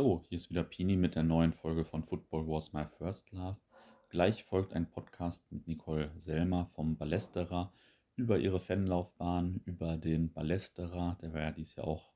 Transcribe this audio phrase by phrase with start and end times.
[0.00, 3.58] Hallo, hier ist wieder Pini mit der neuen Folge von Football Was My First Love.
[4.08, 7.70] Gleich folgt ein Podcast mit Nicole Selmer vom Ballesterer
[8.16, 12.14] über ihre Fanlaufbahn, über den Ballesterer, der war ja dieses Jahr auch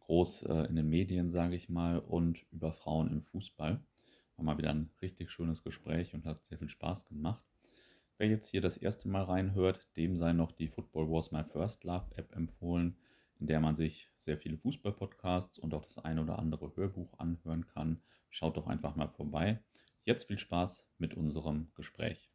[0.00, 3.78] groß äh, in den Medien, sage ich mal, und über Frauen im Fußball.
[4.36, 7.44] War mal wieder ein richtig schönes Gespräch und hat sehr viel Spaß gemacht.
[8.16, 11.84] Wer jetzt hier das erste Mal reinhört, dem sei noch die Football Was My First
[11.84, 12.96] Love App empfohlen
[13.40, 17.66] in der man sich sehr viele Fußball-Podcasts und auch das eine oder andere Hörbuch anhören
[17.66, 18.00] kann.
[18.30, 19.60] Schaut doch einfach mal vorbei.
[20.04, 22.30] Jetzt viel Spaß mit unserem Gespräch.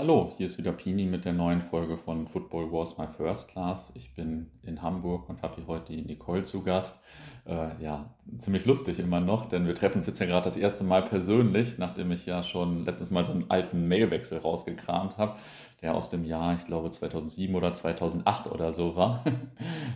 [0.00, 3.80] Hallo, hier ist wieder Pini mit der neuen Folge von Football Wars My First Love.
[3.94, 7.02] Ich bin in Hamburg und habe hier heute die Nicole zu Gast.
[7.46, 10.84] Äh, ja, ziemlich lustig immer noch, denn wir treffen uns jetzt ja gerade das erste
[10.84, 15.36] Mal persönlich, nachdem ich ja schon letztes Mal so einen alten Mailwechsel rausgekramt habe
[15.82, 19.24] der aus dem Jahr, ich glaube 2007 oder 2008 oder so war.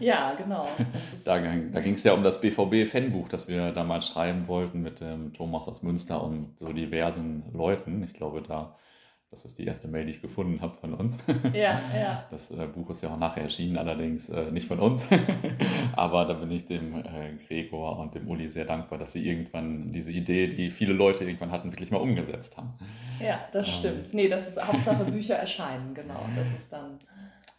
[0.00, 0.66] Ja, genau.
[1.24, 5.32] da, da ging es ja um das BVB-Fanbuch, das wir damals schreiben wollten mit dem
[5.32, 8.02] Thomas aus Münster und so diversen Leuten.
[8.02, 8.74] Ich glaube, da
[9.32, 11.18] das ist die erste Mail, die ich gefunden habe von uns.
[11.54, 12.26] Ja, ja.
[12.30, 15.02] Das äh, Buch ist ja auch nachher erschienen, allerdings äh, nicht von uns.
[15.96, 19.90] Aber da bin ich dem äh, Gregor und dem Uli sehr dankbar, dass sie irgendwann
[19.90, 22.74] diese Idee, die viele Leute irgendwann hatten, wirklich mal umgesetzt haben.
[23.20, 23.72] Ja, das ähm.
[23.72, 24.14] stimmt.
[24.14, 26.20] Nee, das ist Hauptsache Bücher erscheinen, genau.
[26.36, 26.98] Das ist dann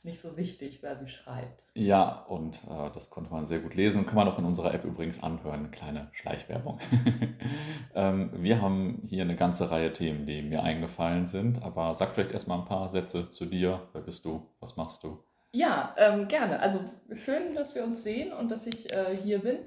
[0.04, 1.64] nicht so wichtig, wer sie schreibt.
[1.76, 4.73] Ja, und äh, das konnte man sehr gut lesen und kann man auch in unserer
[4.73, 5.72] App übrigens anhören.
[5.72, 6.80] Kleine Schleichwerbung.
[7.96, 11.64] ähm, wir haben hier eine ganze Reihe Themen, die mir eingefallen sind.
[11.64, 13.88] Aber sag vielleicht erstmal ein paar Sätze zu dir.
[13.94, 14.46] Wer bist du?
[14.59, 15.24] Was machst du?
[15.54, 16.59] Ja, ähm, gerne.
[16.59, 16.80] Also
[17.14, 19.59] schön, dass wir uns sehen und dass ich äh, hier bin.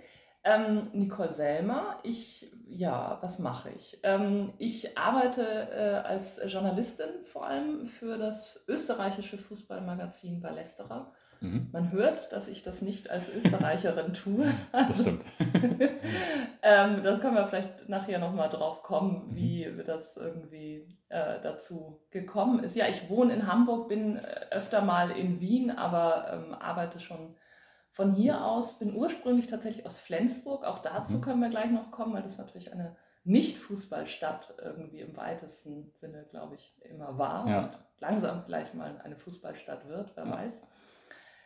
[0.44, 3.98] Ähm, Nicole Selmer, ich, ja, was mache ich?
[4.02, 11.12] Ähm, ich arbeite äh, als Journalistin vor allem für das österreichische Fußballmagazin Ballesterer.
[11.40, 11.68] Mhm.
[11.72, 14.46] Man hört, dass ich das nicht als Österreicherin tue.
[14.72, 15.24] Das stimmt.
[16.62, 19.36] ähm, da können wir vielleicht nachher nochmal drauf kommen, mhm.
[19.36, 19.84] wie mhm.
[19.86, 22.74] das irgendwie äh, dazu gekommen ist.
[22.74, 27.36] Ja, ich wohne in Hamburg, bin äh, öfter mal in Wien, aber ähm, arbeite schon
[27.96, 31.20] von hier aus, bin ursprünglich tatsächlich aus Flensburg, auch dazu mhm.
[31.22, 36.56] können wir gleich noch kommen, weil das natürlich eine Nicht-Fußballstadt irgendwie im weitesten Sinne, glaube
[36.56, 37.62] ich, immer war ja.
[37.62, 40.30] und langsam vielleicht mal eine Fußballstadt wird, wer ja.
[40.30, 40.60] weiß.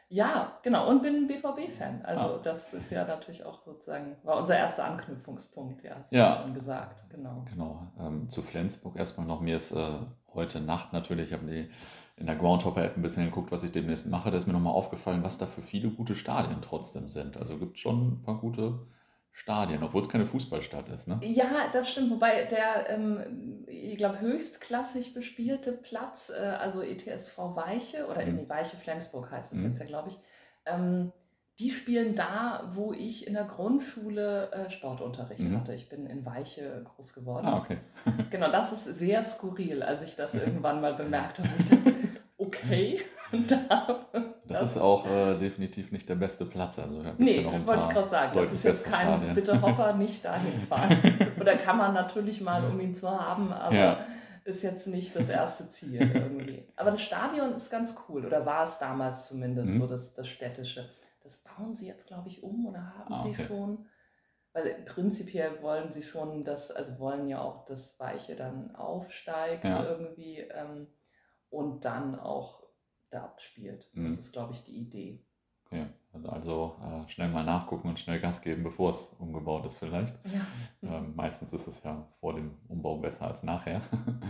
[0.09, 2.05] Ja, genau, und bin BVB-Fan.
[2.05, 2.41] Also ah.
[2.43, 6.43] das ist ja natürlich auch sozusagen, war unser erster Anknüpfungspunkt, ja, hast ja.
[6.43, 7.44] schon gesagt, genau.
[7.49, 10.00] Genau, ähm, zu Flensburg erstmal noch, mir ist äh,
[10.34, 11.71] heute Nacht natürlich, ich habe die
[12.20, 14.31] in der Groundhopper-App ein bisschen geguckt, was ich demnächst mache.
[14.31, 17.38] Da ist mir nochmal aufgefallen, was da für viele gute Stadien trotzdem sind.
[17.38, 18.78] Also gibt es schon ein paar gute
[19.32, 21.08] Stadien, obwohl es keine Fußballstadt ist.
[21.08, 21.19] Ne?
[21.22, 22.10] Ja, das stimmt.
[22.10, 28.37] Wobei der, ähm, ich glaube, höchstklassig bespielte Platz, äh, also ETSV Weiche, oder mhm.
[28.37, 29.69] nee, Weiche Flensburg heißt es mhm.
[29.69, 30.19] jetzt ja, glaube ich,
[30.66, 31.12] ähm,
[31.58, 35.58] die spielen da, wo ich in der Grundschule äh, Sportunterricht mhm.
[35.58, 35.75] hatte.
[35.75, 37.47] Ich bin in Weiche groß geworden.
[37.47, 37.76] Ah, okay.
[38.31, 41.48] genau, das ist sehr skurril, als ich das irgendwann mal bemerkt habe.
[41.58, 42.00] Ich dachte,
[42.65, 43.00] okay.
[43.48, 44.06] da,
[44.48, 46.78] das, ist auch äh, definitiv nicht der beste Platz.
[46.78, 48.32] Also, nee, ja wollte ich gerade sagen.
[48.34, 49.34] Das ist jetzt kein Stadien.
[49.34, 51.32] Bitte Hopper nicht dahin fahren.
[51.41, 54.06] Oder kann man natürlich mal, um ihn zu haben, aber ja.
[54.44, 56.66] ist jetzt nicht das erste Ziel irgendwie.
[56.76, 59.81] Aber das Stadion ist ganz cool, oder war es damals zumindest, mhm.
[59.81, 60.91] so das, das städtische.
[61.22, 63.34] Das bauen sie jetzt, glaube ich, um oder haben ah, okay.
[63.37, 63.87] sie schon.
[64.53, 69.84] Weil prinzipiell wollen sie schon das, also wollen ja auch, dass Weiche dann aufsteigt ja.
[69.84, 70.88] irgendwie ähm,
[71.50, 72.62] und dann auch
[73.11, 73.88] Dart spielt.
[73.94, 74.19] Das mhm.
[74.19, 75.25] ist, glaube ich, die Idee.
[75.66, 75.87] Okay,
[76.25, 80.16] also äh, schnell mal nachgucken und schnell Gas geben, bevor es umgebaut ist vielleicht.
[80.25, 80.47] Ja.
[80.83, 83.81] Ähm, meistens ist es ja vor dem Umbau besser als nachher.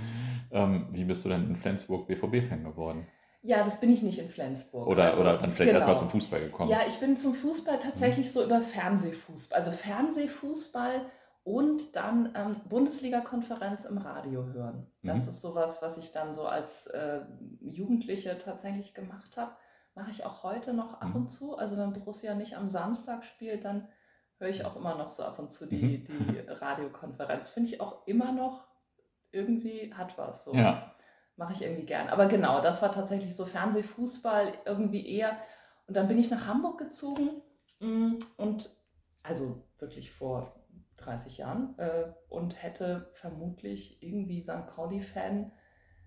[0.50, 3.06] ähm, wie bist du denn in Flensburg BVB-Fan geworden?
[3.42, 4.87] Ja, das bin ich nicht in Flensburg.
[4.87, 5.76] Oder, also, oder dann vielleicht genau.
[5.76, 6.70] erstmal zum Fußball gekommen.
[6.70, 8.31] Ja, ich bin zum Fußball tatsächlich mhm.
[8.31, 9.56] so über Fernsehfußball.
[9.56, 11.06] Also Fernsehfußball
[11.42, 14.86] und dann ähm, Bundesliga-Konferenz im Radio hören.
[15.02, 15.28] Das mhm.
[15.30, 17.22] ist sowas, was ich dann so als äh,
[17.60, 19.52] Jugendliche tatsächlich gemacht habe.
[19.94, 21.16] Mache ich auch heute noch ab mhm.
[21.16, 21.56] und zu.
[21.56, 23.88] Also wenn Borussia nicht am Samstag spielt, dann
[24.38, 26.32] höre ich auch immer noch so ab und zu die, mhm.
[26.32, 27.48] die Radiokonferenz.
[27.48, 28.66] Finde ich auch immer noch
[29.32, 30.44] irgendwie hat was.
[30.44, 30.54] So.
[30.54, 30.94] Ja.
[31.36, 32.08] Mache ich irgendwie gern.
[32.08, 35.36] Aber genau, das war tatsächlich so Fernsehfußball irgendwie eher.
[35.86, 37.43] Und dann bin ich nach Hamburg gezogen
[37.81, 38.70] mm, und
[39.22, 40.59] also wirklich vor
[41.00, 44.67] 30 Jahren äh, und hätte vermutlich irgendwie St.
[44.75, 45.52] Pauli-Fan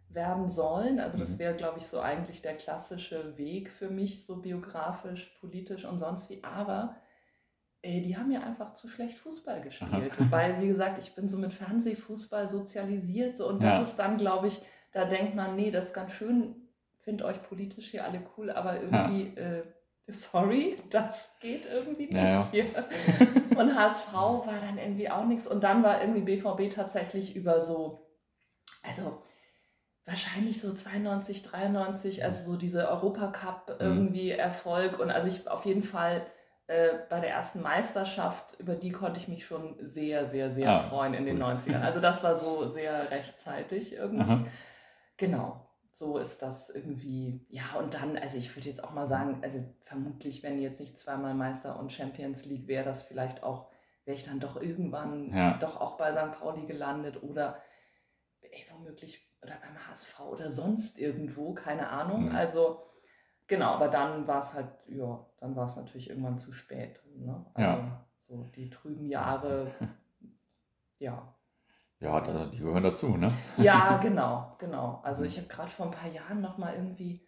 [0.09, 0.99] werden sollen.
[0.99, 1.39] Also das mhm.
[1.39, 6.29] wäre, glaube ich, so eigentlich der klassische Weg für mich, so biografisch, politisch und sonst
[6.29, 6.43] wie.
[6.43, 6.95] Aber
[7.81, 10.13] äh, die haben ja einfach zu schlecht Fußball gespielt.
[10.19, 10.27] Aha.
[10.29, 13.37] Weil, wie gesagt, ich bin so mit Fernsehfußball sozialisiert.
[13.37, 13.83] So, und das ja.
[13.83, 14.61] ist dann, glaube ich,
[14.91, 16.55] da denkt man, nee, das ist ganz schön,
[17.01, 19.41] finde euch politisch hier alle cool, aber irgendwie ja.
[19.41, 19.63] äh,
[20.07, 22.13] sorry, das geht irgendwie nicht.
[22.13, 22.65] Ja, ja.
[23.55, 25.47] Und HSV war dann irgendwie auch nichts.
[25.47, 28.07] Und dann war irgendwie BVB tatsächlich über so,
[28.81, 29.21] also
[30.05, 33.75] wahrscheinlich so 92, 93, also so diese Europacup Mhm.
[33.79, 34.99] irgendwie Erfolg.
[34.99, 36.25] Und also ich auf jeden Fall
[36.67, 40.89] äh, bei der ersten Meisterschaft, über die konnte ich mich schon sehr, sehr, sehr Ah,
[40.89, 41.43] freuen in den cool.
[41.51, 41.81] 90ern.
[41.81, 44.21] Also das war so sehr rechtzeitig irgendwie.
[44.31, 44.45] Aha.
[45.17, 45.62] Genau,
[45.93, 47.45] so ist das irgendwie.
[47.49, 50.99] Ja, und dann, also ich würde jetzt auch mal sagen, also vermutlich, wenn jetzt nicht
[50.99, 53.69] zweimal Meister und Champions League wäre, das vielleicht auch,
[54.03, 55.57] wäre ich dann doch irgendwann Ja.
[55.59, 56.39] doch auch bei St.
[56.39, 57.61] Pauli gelandet oder
[58.41, 62.29] ey, womöglich oder beim HSV oder sonst irgendwo, keine Ahnung.
[62.29, 62.35] Mhm.
[62.35, 62.81] Also
[63.45, 66.99] genau, aber dann war es halt, ja, dann war es natürlich irgendwann zu spät.
[67.15, 67.45] Ne?
[67.53, 68.07] Also Ja.
[68.27, 69.67] so die trüben Jahre,
[70.97, 71.35] ja.
[72.03, 73.31] Ja, da, die gehören dazu, ne?
[73.55, 74.99] Ja, genau, genau.
[75.03, 75.27] Also Mhm.
[75.27, 77.21] ich habe gerade vor ein paar Jahren noch mal irgendwie,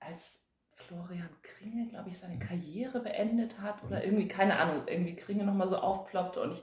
[0.00, 0.38] als
[0.74, 4.02] Florian Kringe, glaube ich, seine Karriere beendet hat oder Mhm.
[4.04, 6.62] irgendwie, keine Ahnung, irgendwie Kringe noch mal so aufploppte und ich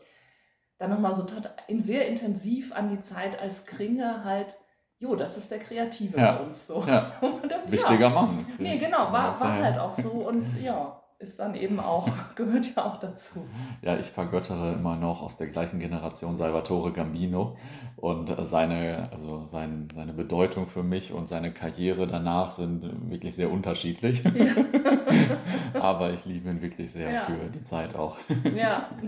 [0.78, 1.26] dann noch mal so
[1.68, 4.56] in sehr intensiv an die Zeit als Kringe halt,
[5.00, 6.34] jo, das ist der Kreative Ja.
[6.34, 6.84] bei uns so.
[6.86, 8.46] Ja, Und dann, wichtiger Mann.
[8.60, 9.64] Nee, genau, war, Ja, war ja.
[9.64, 13.46] halt auch so und ja, ist dann eben auch, gehört ja auch dazu.
[13.82, 17.56] Ja, ich vergöttere immer noch aus der gleichen Generation Salvatore Gambino
[17.96, 23.52] und seine, also sein, seine Bedeutung für mich und seine Karriere danach sind wirklich sehr
[23.52, 24.24] unterschiedlich.
[25.74, 27.26] Aber ich liebe ihn wirklich sehr Ja.
[27.26, 28.18] für die Zeit auch.
[28.56, 28.90] Ja.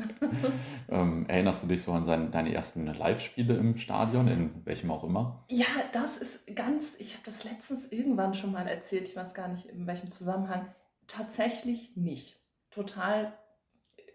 [0.89, 5.03] Ähm, erinnerst du dich so an seine, deine ersten Live-Spiele im Stadion, in welchem auch
[5.03, 5.43] immer?
[5.49, 9.49] Ja, das ist ganz, ich habe das letztens irgendwann schon mal erzählt, ich weiß gar
[9.49, 10.65] nicht in welchem Zusammenhang,
[11.07, 12.39] tatsächlich nicht.
[12.71, 13.33] Total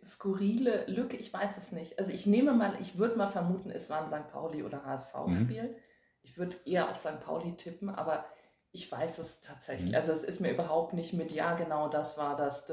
[0.04, 1.98] skurrile Lücke, ich weiß es nicht.
[1.98, 4.30] Also ich nehme mal, ich würde mal vermuten, es war ein St.
[4.32, 5.76] Pauli oder HSV-Spiel.
[6.22, 7.20] Ich würde eher auf St.
[7.24, 8.24] Pauli tippen, aber
[8.72, 9.90] ich weiß es tatsächlich.
[9.90, 9.96] Mhm.
[9.96, 12.66] Also es ist mir überhaupt nicht mit, ja genau, das war das.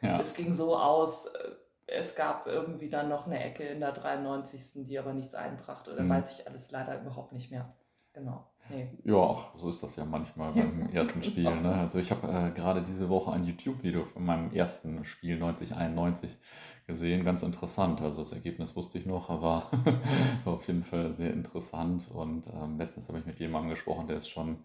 [0.00, 1.50] Ja, es ging so aus, äh,
[1.86, 4.86] es gab irgendwie dann noch eine Ecke in der 93.
[4.86, 5.92] die aber nichts einbrachte.
[5.92, 6.10] Oder Mhm.
[6.10, 7.72] weiß ich alles leider überhaupt nicht mehr.
[8.12, 8.46] Genau.
[8.68, 8.88] Nee.
[9.04, 11.44] ja, auch so ist das ja manchmal beim ersten Spiel.
[11.44, 11.74] Ne?
[11.74, 16.38] Also ich habe äh, gerade diese Woche ein YouTube-Video von meinem ersten Spiel 1991
[16.86, 17.24] gesehen.
[17.24, 18.00] Ganz interessant.
[18.00, 19.70] Also das Ergebnis wusste ich noch, aber
[20.44, 22.08] war auf jeden Fall sehr interessant.
[22.10, 24.58] Und ähm, letztens habe ich mit jemandem gesprochen, der ist schon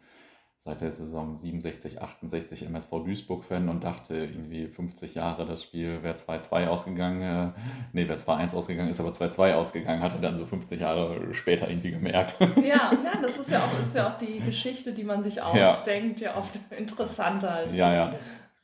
[0.59, 6.15] seit der Saison 67, 68 MSV Duisburg-Fan und dachte irgendwie 50 Jahre das Spiel wäre
[6.15, 7.21] 2-2 ausgegangen.
[7.21, 7.51] Äh,
[7.93, 11.91] nee, wäre 2-1 ausgegangen, ist aber 2-2 ausgegangen, hatte dann so 50 Jahre später irgendwie
[11.91, 12.37] gemerkt.
[12.63, 15.71] Ja, na, das ist ja, auch, ist ja auch die Geschichte, die man sich Ja.
[15.71, 18.13] ausdenkt, ja, oft interessanter als Ja, ja.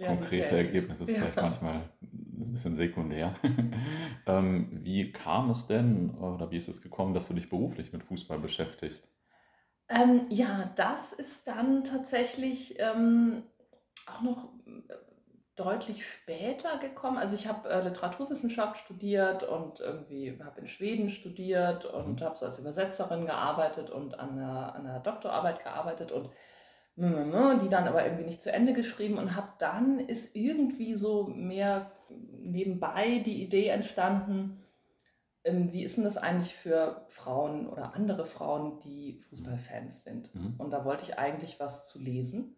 [0.05, 0.57] Konkrete.
[0.57, 1.19] Ergebnisse ist Ja.
[1.19, 3.35] vielleicht manchmal ein bisschen sekundär.
[4.25, 8.03] ähm, wie kam es denn oder wie ist es gekommen, dass du dich beruflich mit
[8.03, 9.07] Fußball beschäftigst?
[9.93, 13.43] Ähm, ja, das ist dann tatsächlich ähm,
[14.07, 14.45] auch noch
[14.89, 14.93] äh,
[15.55, 17.17] deutlich später gekommen.
[17.19, 22.25] Also ich habe äh, Literaturwissenschaft studiert und irgendwie habe in Schweden studiert und Mhm.
[22.25, 26.29] habe so als Übersetzerin gearbeitet und an einer, an einer Doktorarbeit gearbeitet und
[26.95, 31.91] die dann aber irgendwie nicht zu Ende geschrieben und habe dann ist irgendwie so mehr
[32.09, 34.62] nebenbei die Idee entstanden,
[35.45, 40.33] wie ist denn das eigentlich für Frauen oder andere Frauen, die Fußballfans sind?
[40.33, 40.55] Mhm.
[40.57, 42.55] Und da wollte ich eigentlich was zu lesen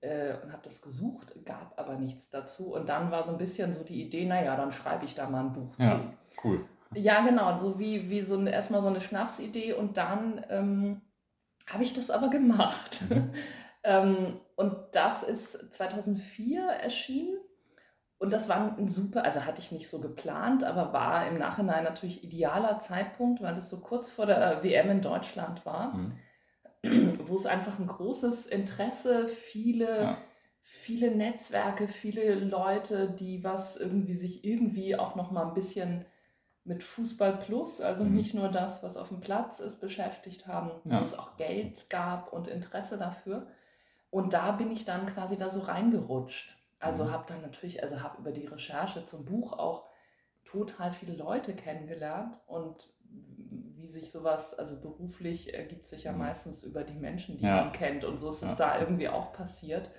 [0.00, 2.74] äh, und habe das gesucht, gab aber nichts dazu.
[2.74, 5.44] Und dann war so ein bisschen so die Idee, naja, dann schreibe ich da mal
[5.44, 6.00] ein Buch Ja.
[6.00, 6.46] zu.
[6.46, 6.64] Cool.
[6.94, 11.00] Ja, genau, so wie, wie so erstmal so eine Schnapsidee und dann ähm,
[11.68, 13.02] habe ich das aber gemacht.
[13.08, 13.32] Mhm.
[13.84, 17.38] ähm, und das ist 2004 erschienen
[18.20, 21.84] und das war ein super, also hatte ich nicht so geplant, aber war im Nachhinein
[21.84, 26.12] natürlich idealer Zeitpunkt, weil es so kurz vor der WM in Deutschland war, Mhm.
[27.26, 30.18] wo es einfach ein großes Interesse, viele Ja.
[30.62, 36.04] viele Netzwerke, viele Leute, die was irgendwie sich irgendwie auch noch mal ein bisschen
[36.64, 38.16] mit Fußball Plus, also Mhm.
[38.16, 40.98] nicht nur das, was auf dem Platz ist, beschäftigt haben, Ja.
[40.98, 43.48] wo es auch Geld gab und Interesse dafür.
[44.10, 46.59] Und da bin ich dann quasi da so reingerutscht.
[46.80, 47.12] Also Mhm.
[47.12, 49.84] habe dann natürlich, also habe über die Recherche zum Buch auch
[50.44, 52.88] total viele Leute kennengelernt und
[53.76, 56.18] wie sich sowas, also beruflich ergibt sich ja Mhm.
[56.18, 57.64] meistens über die Menschen, die Ja.
[57.64, 58.04] man kennt.
[58.04, 58.56] Und so ist es Ja.
[58.74, 59.90] da irgendwie auch passiert.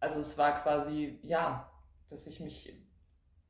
[0.00, 1.70] Also es war quasi, ja,
[2.08, 2.74] dass ich mich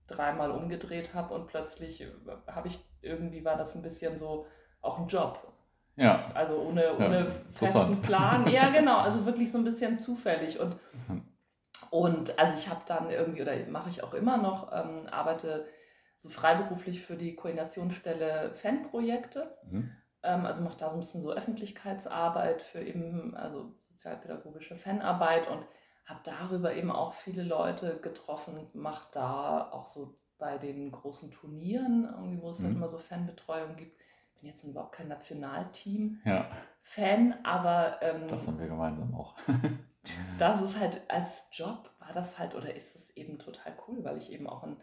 [0.07, 2.07] dreimal umgedreht habe und plötzlich
[2.47, 4.47] habe ich, irgendwie war das ein bisschen so
[4.81, 5.53] auch ein Job.
[5.97, 6.31] Ja.
[6.35, 7.97] Also ohne, ohne interessant.
[7.97, 8.47] festen Plan.
[8.53, 10.59] Ja, genau, also wirklich so ein bisschen zufällig.
[10.59, 10.77] Und,
[11.09, 11.23] Mhm.
[11.93, 15.69] Und also ich habe dann irgendwie, oder mache ich auch immer noch, ähm, arbeite
[16.17, 19.59] so freiberuflich für die Koordinationsstelle Fanprojekte.
[19.71, 19.91] Mhm.
[20.23, 25.67] Ähm, also mache da so ein bisschen so Öffentlichkeitsarbeit für eben, also sozialpädagogische Fanarbeit und
[26.07, 32.09] habe darüber eben auch viele Leute getroffen, mache da auch so bei den großen Turnieren,
[32.11, 32.67] irgendwie, wo es halt mhm.
[32.69, 34.01] halt immer so Fanbetreuung gibt.
[34.43, 37.39] Bin jetzt überhaupt kein Nationalteam-Fan, ja.
[37.45, 37.97] aber.
[38.03, 39.35] Ähm, das haben wir gemeinsam auch.
[40.39, 44.19] das ist halt als Job, war das halt oder ist es eben total cool, weil
[44.19, 44.77] ich eben auch in,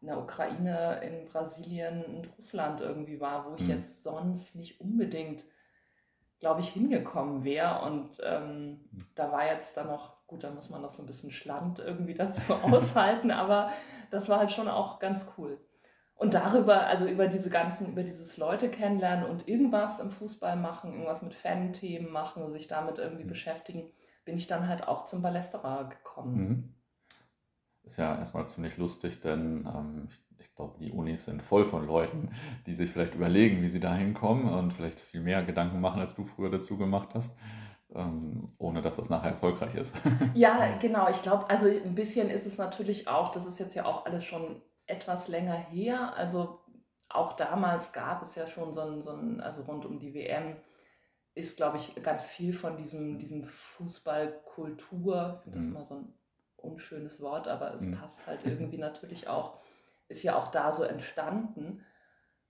[0.00, 3.70] in der Ukraine, in Brasilien und Russland irgendwie war, wo ich mhm.
[3.70, 5.44] jetzt sonst nicht unbedingt,
[6.40, 7.82] glaube ich, hingekommen wäre.
[7.82, 9.06] Und ähm, mhm.
[9.14, 12.14] da war jetzt dann noch Gut, da muss man noch so ein bisschen Schland irgendwie
[12.14, 13.70] dazu aushalten, aber
[14.10, 15.60] das war halt schon auch ganz cool.
[16.16, 20.92] Und darüber, also über diese ganzen, über dieses Leute kennenlernen und irgendwas im Fußball machen,
[20.92, 23.28] irgendwas mit Fan-Themen machen, sich damit irgendwie mhm.
[23.28, 23.90] beschäftigen,
[24.24, 26.36] bin ich dann halt auch zum Ballesterer gekommen.
[26.36, 26.74] Mhm.
[27.82, 31.86] Ist ja erstmal ziemlich lustig, denn ähm, ich, ich glaube, die Unis sind voll von
[31.86, 32.30] Leuten,
[32.66, 36.14] die sich vielleicht überlegen, wie sie da hinkommen und vielleicht viel mehr Gedanken machen, als
[36.14, 37.36] du früher dazu gemacht hast
[37.94, 39.94] ähm, ohne dass das nachher erfolgreich ist.
[40.34, 41.08] Ja, genau.
[41.08, 44.24] Ich glaube, also ein bisschen ist es natürlich auch, das ist jetzt ja auch alles
[44.24, 46.14] schon etwas länger her.
[46.16, 46.60] Also
[47.08, 50.56] auch damals gab es ja schon so ein, so ein also rund um die WM
[51.34, 55.72] ist, glaube ich, ganz viel von diesem, diesem Fußballkultur, das ist mhm.
[55.72, 56.14] mal so ein
[56.56, 57.96] unschönes Wort, aber es mhm.
[57.96, 59.58] passt halt irgendwie natürlich auch,
[60.08, 61.84] ist ja auch da so entstanden.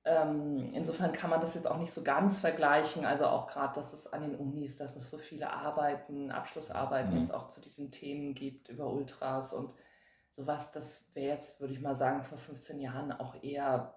[0.05, 3.07] Ähm, insofern kann man das jetzt auch nicht so ganz vergleichen.
[3.07, 7.21] Also auch gerade, dass es an den Unis, dass es so viele Arbeiten, Abschlussarbeiten mhm.
[7.21, 9.75] jetzt auch zu diesen Themen gibt über Ultras und
[10.35, 10.73] sowas.
[10.73, 13.95] Das wäre jetzt, würde ich mal sagen, vor 15 Jahren auch eher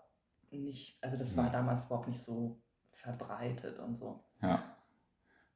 [0.52, 2.58] nicht, also das war damals überhaupt nicht so
[2.94, 4.24] verbreitet und so.
[4.42, 4.64] Ja.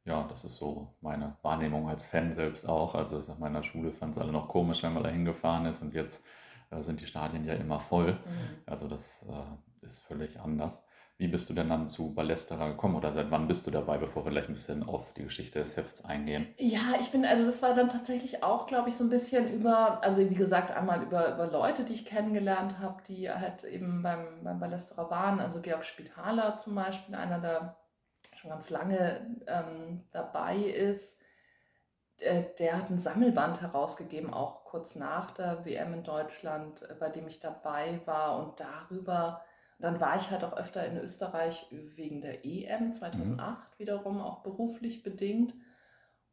[0.04, 2.96] Ja, das ist so meine Wahrnehmung als Fan selbst auch.
[2.96, 5.10] Also ich sag mal, in der Schule fand es alle noch komisch, wenn man da
[5.10, 6.26] hingefahren ist und jetzt
[6.72, 8.14] äh, sind die Stadien ja immer voll.
[8.14, 8.58] Mhm.
[8.66, 10.84] Also das äh, ist völlig anders.
[11.22, 14.26] Wie bist du denn dann zu Ballesterer gekommen oder seit wann bist du dabei, bevor
[14.26, 16.48] wir gleich ein bisschen auf die Geschichte des Hefts eingehen?
[16.58, 20.04] Ja, ich bin, also das war dann tatsächlich auch, glaube ich, so ein bisschen über,
[20.04, 24.44] also wie gesagt, einmal über, über Leute, die ich kennengelernt habe, die halt eben beim,
[24.44, 25.40] beim Ballesterer waren.
[25.40, 27.78] Also Georg Spitaler zum Beispiel, einer, der
[28.34, 31.22] schon ganz lange ähm, dabei ist
[32.22, 37.10] der, der, hat ein Sammelband herausgegeben, auch kurz nach der WM in Deutschland, äh, bei
[37.10, 38.40] dem ich dabei war.
[38.40, 39.44] Und darüber,
[39.84, 43.80] dann war ich halt auch öfter in Österreich wegen der EM 2008 mhm.
[43.80, 45.54] wiederum, auch beruflich bedingt.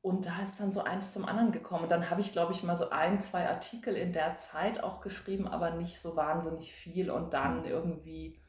[0.01, 1.85] Und da ist dann so eins zum anderen gekommen.
[1.85, 5.01] Und dann habe ich, glaube ich, mal so ein, zwei Artikel in der Zeit auch
[5.01, 7.11] geschrieben, aber nicht so wahnsinnig viel.
[7.11, 7.67] Und dann mhm.
[7.67, 8.41] irgendwie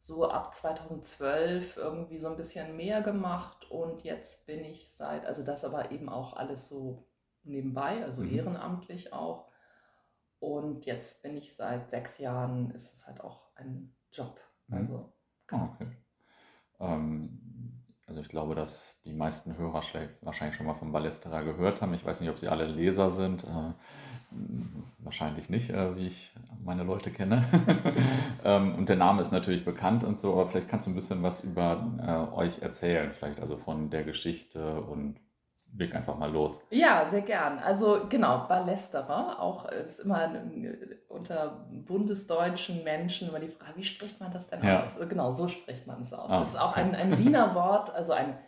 [0.00, 5.44] so ab 2012 irgendwie so ein bisschen mehr gemacht und jetzt bin ich seit, also
[5.44, 7.06] das aber eben auch alles so
[7.42, 8.34] nebenbei, also mhm.
[8.34, 9.50] ehrenamtlich auch.
[10.38, 14.40] Und jetzt bin ich seit sechs Jahren, ist es halt auch ein Job.
[14.68, 14.76] Mhm.
[14.76, 15.12] Also,
[15.46, 15.74] genau.
[15.74, 15.86] okay.
[16.80, 17.38] Ähm,
[18.06, 19.82] also ich glaube, dass die meisten Hörer
[20.22, 21.94] wahrscheinlich schon mal vom Ballesterer gehört haben.
[21.94, 23.44] Ich weiß nicht, ob sie alle Leser sind.
[23.44, 23.72] Äh,
[24.98, 26.32] wahrscheinlich nicht, äh, wie ich
[26.64, 27.44] meine Leute kenne.
[28.44, 31.22] ähm, und der Name ist natürlich bekannt und so, aber vielleicht kannst du ein bisschen
[31.22, 35.20] was über äh, euch erzählen, vielleicht also von der Geschichte und
[35.76, 36.60] leg einfach mal los.
[36.70, 37.58] Ja, sehr gern.
[37.58, 40.30] Also genau, Ballesterer, auch ist immer
[41.08, 44.84] unter bundesdeutschen Menschen immer die Frage, wie spricht man das denn ja.
[44.84, 44.96] aus?
[45.08, 46.30] Genau, so spricht man es aus.
[46.30, 48.38] Ah, das ist auch ein, ein Wiener Wort, also ein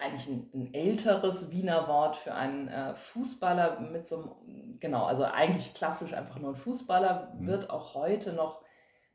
[0.00, 4.16] eigentlich ein, ein, älteres Wiener Wort für einen äh, Fußballer mit so
[4.46, 7.46] einem, genau, also eigentlich klassisch einfach nur ein Fußballer, mhm.
[7.46, 8.62] wird auch heute noch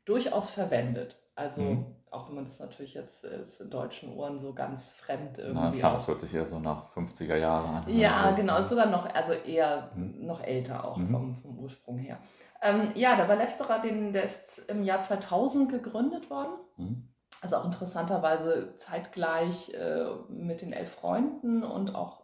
[0.04, 1.18] durchaus verwendet.
[1.34, 1.96] Also mhm.
[2.16, 5.60] Auch wenn man das natürlich jetzt äh, in deutschen Ohren so ganz fremd irgendwie.
[5.60, 7.88] Na klar, das hört sich eher so nach 50er Jahren an.
[7.88, 10.26] Ja, also, genau, ist sogar noch, also eher mhm.
[10.26, 11.10] noch älter auch mhm.
[11.10, 12.18] vom, vom Ursprung her.
[12.62, 16.54] Ähm, ja, der Ballesterer, den, der ist im Jahr 2000 gegründet worden.
[16.76, 17.08] Mhm.
[17.42, 22.22] Also auch interessanterweise zeitgleich äh, mit den Elf Freunden und auch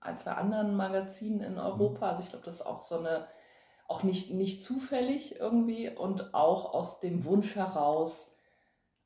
[0.00, 2.10] ein, zwei anderen Magazinen in Europa.
[2.10, 3.26] Also ich glaube, das ist auch so eine,
[3.88, 8.33] auch nicht, nicht zufällig irgendwie und auch aus dem Wunsch heraus,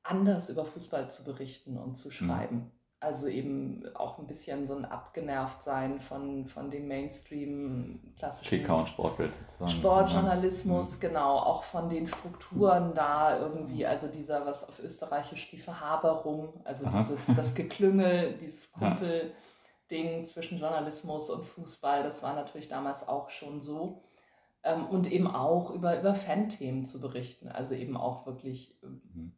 [0.09, 2.13] anders über Fußball zu berichten und zu mhm.
[2.13, 2.57] schreiben.
[2.57, 2.73] Mhm.
[3.01, 8.89] Also eben auch ein bisschen so ein Abgenervtsein von, von dem Mainstream klassischen Kicker und
[8.89, 9.71] Sportbild sozusagen.
[9.71, 11.01] Sportjournalismus, mhm.
[11.01, 16.87] genau, auch von den Strukturen da irgendwie, also dieser, was auf Österreichisch die Verhaberung, also
[16.87, 23.61] dieses, das Geklüngel, dieses Kumpelding zwischen Journalismus und Fußball, das war natürlich damals auch schon
[23.61, 24.03] so.
[24.65, 29.38] Ähm, und eben auch über, über Fan-Themen zu berichten, also eben auch wirklich mhm.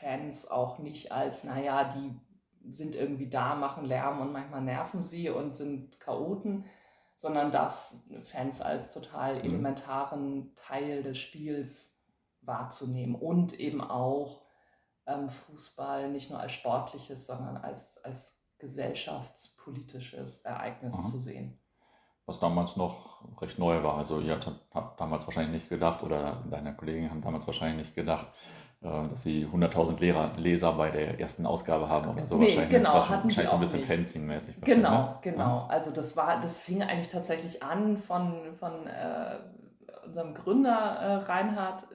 [0.00, 5.30] Fans auch nicht als, naja, die sind irgendwie da, machen Lärm und manchmal nerven sie
[5.30, 6.64] und sind Chaoten,
[7.16, 9.44] sondern das Fans als total mhm.
[9.44, 11.96] elementaren Teil des Spiels
[12.40, 14.42] wahrzunehmen und eben auch
[15.06, 21.10] ähm, Fußball nicht nur als sportliches, sondern als, als gesellschaftspolitisches Ereignis Aha.
[21.10, 21.58] zu sehen.
[22.30, 23.98] Was damals noch recht neu war.
[23.98, 24.38] Also ihr
[24.72, 28.28] habt damals wahrscheinlich nicht gedacht, oder deine Kollegen haben damals wahrscheinlich nicht gedacht,
[28.82, 32.36] äh, dass sie 100.000 Leser bei der ersten Ausgabe haben oder so.
[32.36, 33.82] Nee, wahrscheinlich genau, wahrscheinlich, hatten sie so ein bisschen.
[33.82, 34.60] Fanzine-mäßig.
[34.62, 35.32] Genau, wahrscheinlich, ne?
[35.32, 35.66] genau.
[35.68, 41.88] Also das war, das fing eigentlich tatsächlich an von, von äh, unserem Gründer äh, Reinhard,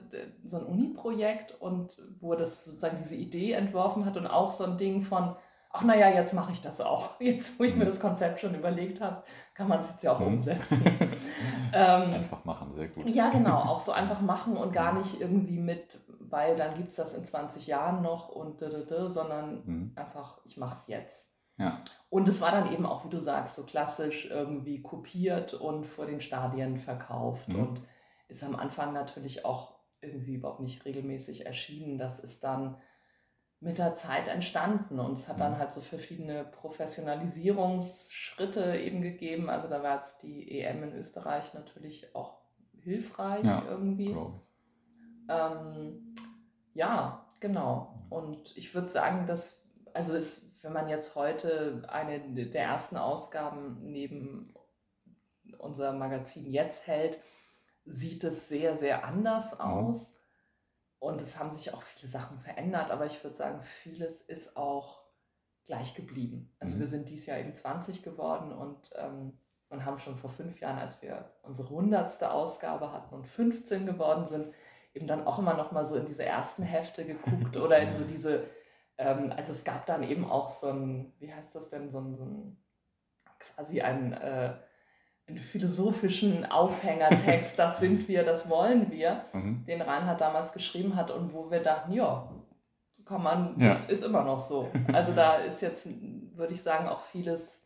[0.44, 4.64] so ein Uni-Projekt und wo er das sozusagen diese Idee entworfen hat und auch so
[4.64, 5.34] ein Ding von,
[5.76, 7.10] ach naja, jetzt mache ich das auch.
[7.20, 7.88] Jetzt, wo ich mir Mhm.
[7.88, 9.22] das Konzept schon überlegt habe,
[9.54, 10.26] kann man es jetzt ja auch Mhm.
[10.26, 10.82] umsetzen.
[11.72, 13.08] Ähm, Einfach machen, sehr gut.
[13.10, 16.96] ja, genau, auch so einfach machen und gar nicht irgendwie mit, weil dann gibt es
[16.96, 19.92] das in 20 Jahren noch und da, da, da, sondern Mhm.
[19.96, 21.32] einfach, ich mache es jetzt.
[21.58, 21.80] Ja.
[22.08, 26.06] Und es war dann eben auch, wie du sagst, so klassisch irgendwie kopiert und vor
[26.06, 27.56] den Stadien verkauft Mhm.
[27.60, 27.80] und
[28.28, 31.98] ist am Anfang natürlich auch irgendwie überhaupt nicht regelmäßig erschienen.
[31.98, 32.76] Das ist dann
[33.60, 35.58] mit der Zeit entstanden und es hat dann Mhm.
[35.58, 39.48] halt so verschiedene Professionalisierungsschritte eben gegeben.
[39.50, 42.38] Also da war jetzt die EM in Österreich natürlich auch
[42.82, 44.16] hilfreich Ja, irgendwie.
[45.28, 46.14] Ähm,
[46.74, 48.02] ja, genau.
[48.10, 49.62] Und ich würde sagen, dass,
[49.94, 54.52] also ist, wenn man jetzt heute eine der ersten Ausgaben neben
[55.58, 57.18] unser Magazin jetzt hält,
[57.84, 60.10] sieht es sehr, sehr anders aus.
[60.98, 65.02] Und es haben sich auch viele Sachen verändert, aber ich würde sagen, vieles ist auch
[65.66, 66.54] gleich geblieben.
[66.58, 66.80] Also Mhm.
[66.80, 69.38] wir sind dieses Jahr eben 20 geworden und, ähm,
[69.68, 74.26] und haben schon vor fünf Jahren, als wir unsere hundertste Ausgabe hatten und 15 geworden
[74.26, 74.54] sind,
[74.94, 78.04] eben dann auch immer noch mal so in diese ersten Hefte geguckt oder in so
[78.04, 78.46] diese,
[78.96, 82.14] ähm, also es gab dann eben auch so ein, wie heißt das denn, so ein,
[82.14, 82.56] so ein
[83.38, 84.54] quasi ein, äh,
[85.34, 89.64] philosophischen Aufhängertext, das sind wir, das wollen wir, Mhm.
[89.66, 92.28] den Reinhard damals geschrieben hat und wo wir dachten, ja,
[93.04, 93.70] kann man, Ja.
[93.72, 94.70] ist, ist immer noch so.
[94.92, 95.86] Also da ist jetzt,
[96.36, 97.62] würde ich sagen, auch vieles,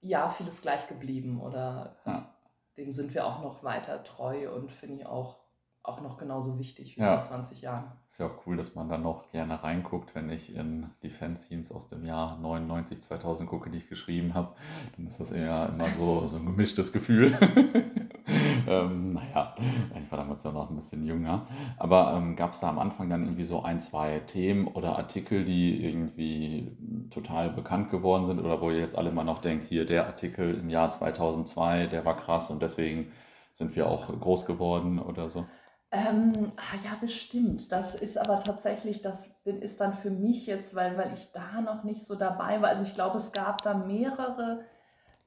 [0.00, 2.34] ja, vieles gleich geblieben oder Ja.
[2.76, 5.36] dem sind wir auch noch weiter treu und finde ich auch,
[5.84, 7.20] auch noch genauso wichtig wie Ja.
[7.20, 7.84] vor 20 Jahren.
[8.08, 11.70] Ist ja auch cool, dass man da noch gerne reinguckt, wenn ich in die Fanzines
[11.70, 14.54] aus dem Jahr 99, 2000 gucke, die ich geschrieben habe.
[14.96, 17.36] Dann ist das eher immer so, so ein gemischtes Gefühl.
[18.66, 19.54] ähm, naja,
[19.94, 21.46] ich war damals ja noch ein bisschen jünger.
[21.76, 25.44] Aber ähm, gab es da am Anfang dann irgendwie so ein, zwei Themen oder Artikel,
[25.44, 26.78] die irgendwie
[27.10, 30.54] total bekannt geworden sind oder wo ihr jetzt alle mal noch denkt, hier der Artikel
[30.54, 33.12] im Jahr 2002, der war krass und deswegen
[33.52, 35.44] sind wir auch groß geworden oder so?
[35.90, 37.70] Ähm, ah, ja, bestimmt.
[37.70, 41.84] Das ist aber tatsächlich, das ist dann für mich jetzt, weil, weil ich da noch
[41.84, 42.70] nicht so dabei war.
[42.70, 44.64] Also ich glaube, es gab da mehrere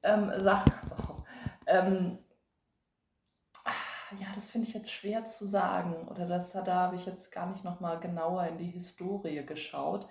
[0.03, 0.73] ähm, Sachen.
[0.85, 1.25] So,
[1.67, 2.19] ähm,
[3.65, 3.71] ah,
[4.19, 6.07] ja, das finde ich jetzt schwer zu sagen.
[6.09, 10.07] Oder das, da habe ich jetzt gar nicht noch mal genauer in die Historie geschaut.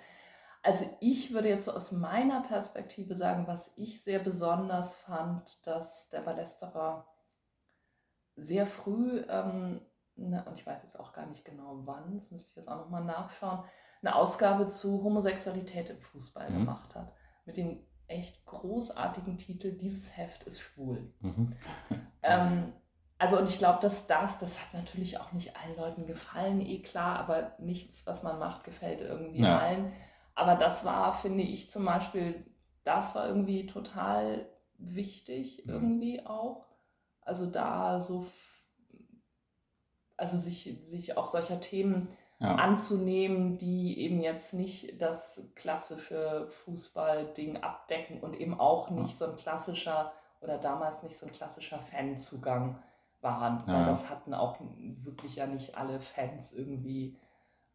[0.62, 6.08] Also ich würde jetzt so aus meiner Perspektive sagen, was ich sehr besonders fand, dass
[6.10, 7.06] der Ballesterer
[8.36, 9.80] sehr früh, ähm,
[10.16, 12.76] ne, und ich weiß jetzt auch gar nicht genau wann, das müsste ich jetzt auch
[12.78, 13.64] nochmal nachschauen,
[14.02, 16.54] eine Ausgabe zu Homosexualität im Fußball Mhm.
[16.54, 17.14] gemacht hat.
[17.44, 21.12] Mit dem echt großartigen Titel Dieses Heft ist schwul.
[21.20, 21.54] Mhm.
[22.22, 22.72] Ähm,
[23.18, 26.82] also und ich glaube, dass das, das hat natürlich auch nicht allen Leuten gefallen, eh
[26.82, 29.58] klar, aber nichts, was man macht, gefällt irgendwie Ja.
[29.58, 29.92] allen.
[30.34, 32.44] Aber das war, finde ich zum Beispiel,
[32.84, 34.46] das war irgendwie total
[34.78, 35.72] wichtig Mhm.
[35.72, 36.66] irgendwie auch.
[37.22, 38.26] Also da so,
[40.16, 42.54] also sich, sich auch solcher Themen Ja.
[42.56, 49.36] anzunehmen, die eben jetzt nicht das klassische Fußballding abdecken und eben auch nicht so ein
[49.36, 52.78] klassischer oder damals nicht so ein klassischer Fanzugang
[53.22, 53.60] waren.
[53.66, 53.86] Ja, Weil ja.
[53.86, 54.58] das hatten auch
[55.02, 57.16] wirklich ja nicht alle Fans irgendwie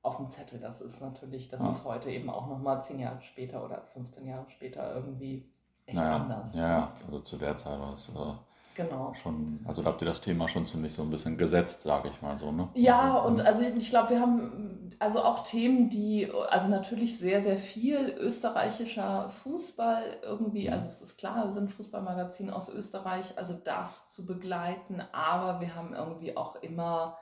[0.04, 0.60] auf dem Zettel.
[0.60, 1.70] Das ist natürlich, das Ja.
[1.72, 5.50] ist heute eben auch nochmal zehn Jahre später oder 15 Jahre später irgendwie
[5.88, 6.56] echt anders.
[6.56, 8.34] Ja, ja, also zu der Zeit war es äh,
[8.74, 9.14] Genau.
[9.14, 12.22] schon, also da habt ihr das Thema schon ziemlich so ein bisschen gesetzt, sage ich
[12.22, 12.70] mal so, ne?
[12.74, 13.40] Ja, Also, und mhm.
[13.40, 19.30] also ich glaube, wir haben also auch Themen, die, also natürlich sehr, sehr viel österreichischer
[19.44, 20.74] Fußball irgendwie, Mhm.
[20.74, 25.60] also es ist klar, wir sind ein Fußballmagazin aus Österreich, also das zu begleiten, aber
[25.60, 27.18] wir haben irgendwie auch immer,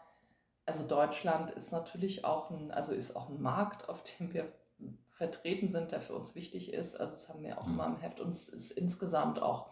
[0.66, 4.52] also Deutschland ist natürlich auch ein, also ist auch ein Markt, auf dem wir
[5.12, 7.74] vertreten sind, der für uns wichtig ist, also das haben wir auch Mhm.
[7.74, 9.68] immer im Heft und es ist insgesamt auch,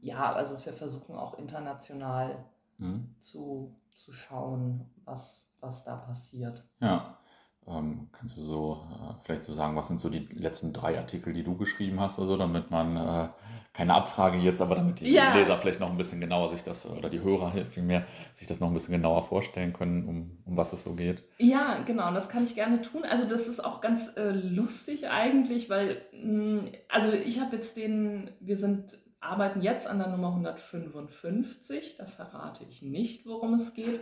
[0.00, 2.44] ja, also wir versuchen auch international
[2.80, 3.12] Mhm.
[3.18, 6.62] zu, zu schauen, was, was da passiert.
[6.80, 7.18] Ja.
[7.66, 11.34] Ähm, kannst du so äh, vielleicht so sagen, was sind so die letzten drei Artikel,
[11.34, 13.28] die du geschrieben hast, also damit man äh,
[13.74, 15.36] keine Abfrage jetzt, aber damit die Ja.
[15.36, 18.68] Leser vielleicht noch ein bisschen genauer sich das oder die Hörer vielmehr sich das noch
[18.68, 21.24] ein bisschen genauer vorstellen können, um, um was es so geht.
[21.38, 23.04] Ja, genau, das kann ich gerne tun.
[23.04, 28.30] Also das ist auch ganz äh, lustig eigentlich, weil mh, also ich habe jetzt den,
[28.40, 31.96] wir sind arbeiten jetzt an der Nummer 155.
[31.96, 34.00] Da verrate ich nicht, worum es geht.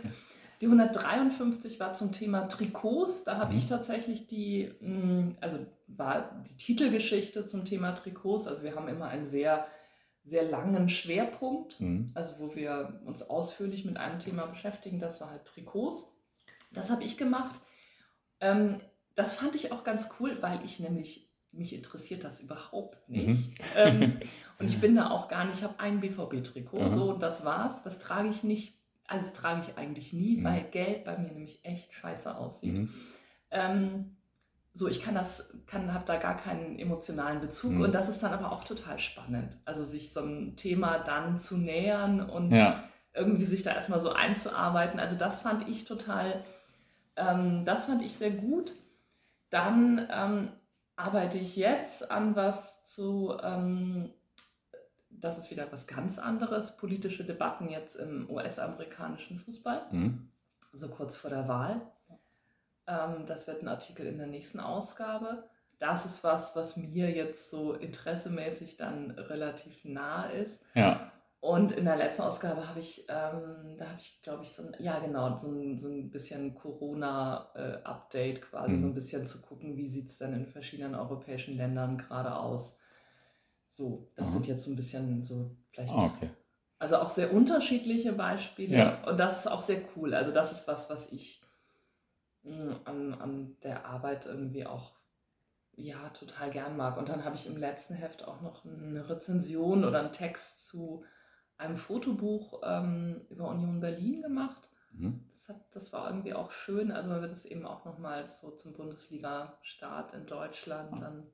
[0.61, 3.23] Die 153 war zum Thema Trikots.
[3.23, 3.59] Da habe mhm.
[3.59, 8.47] ich tatsächlich die, mm, also war die Titelgeschichte zum Thema Trikots.
[8.47, 9.67] Also wir haben immer einen sehr,
[10.23, 12.11] sehr langen Schwerpunkt, mhm.
[12.15, 14.99] also wo wir uns ausführlich mit einem Thema beschäftigen.
[14.99, 16.11] Das war halt Trikots.
[16.71, 17.61] Das habe ich gemacht.
[18.39, 18.81] Ähm,
[19.15, 23.27] das fand ich auch ganz cool, weil ich nämlich, mich interessiert das überhaupt nicht.
[23.27, 23.53] Mhm.
[23.75, 24.19] Ähm,
[24.59, 26.89] und ich bin da auch gar nicht, ich habe ein BVB-Trikot, mhm.
[26.91, 27.83] so und das war's.
[27.83, 30.43] Das trage ich nicht also das trage ich eigentlich nie, mhm.
[30.43, 32.77] weil Geld bei mir nämlich echt scheiße aussieht.
[32.77, 32.93] Mhm.
[33.51, 34.17] Ähm,
[34.73, 37.81] so, ich kann das, kann, habe da gar keinen emotionalen Bezug mhm.
[37.81, 39.57] und das ist dann aber auch total spannend.
[39.65, 42.83] Also sich so ein Thema dann zu nähern und ja.
[43.13, 44.99] irgendwie sich da erstmal so einzuarbeiten.
[44.99, 46.43] Also das fand ich total,
[47.15, 48.73] ähm, das fand ich sehr gut.
[49.49, 50.49] Dann ähm,
[50.97, 54.13] arbeite ich jetzt an was zu ähm,
[55.19, 56.77] das ist wieder was ganz anderes.
[56.77, 60.29] Politische Debatten jetzt im US-amerikanischen Fußball, mhm.
[60.73, 61.81] so kurz vor der Wahl.
[62.87, 65.49] Ähm, das wird ein Artikel in der nächsten Ausgabe.
[65.79, 70.59] Das ist was, was mir jetzt so interessemäßig dann relativ nah ist.
[70.73, 71.11] Ja.
[71.39, 74.75] Und in der letzten Ausgabe habe ich, ähm, da habe ich, glaube ich, so ein,
[74.79, 78.81] ja genau, so ein, so ein bisschen Corona-Update quasi, mhm.
[78.81, 82.77] so ein bisschen zu gucken, wie sieht es denn in verschiedenen europäischen Ländern gerade aus
[83.77, 84.33] so, das Aha.
[84.33, 85.93] sind jetzt so ein bisschen so vielleicht.
[85.93, 86.29] Ah, okay.
[86.79, 88.77] Also auch sehr unterschiedliche Beispiele.
[88.77, 89.03] Ja.
[89.07, 90.13] Und das ist auch sehr cool.
[90.13, 91.41] Also das ist was, was ich
[92.43, 94.93] hm, an, an der Arbeit irgendwie auch
[95.75, 96.97] ja, total gern mag.
[96.97, 101.03] Und dann habe ich im letzten Heft auch noch eine Rezension oder einen Text zu
[101.57, 104.69] einem Fotobuch ähm, über Union Berlin gemacht.
[104.91, 105.25] Mhm.
[105.31, 108.51] Das, hat, das war irgendwie auch schön, also weil wir das eben auch nochmal so
[108.51, 110.99] zum Bundesliga-Start in Deutschland ah.
[110.99, 111.27] dann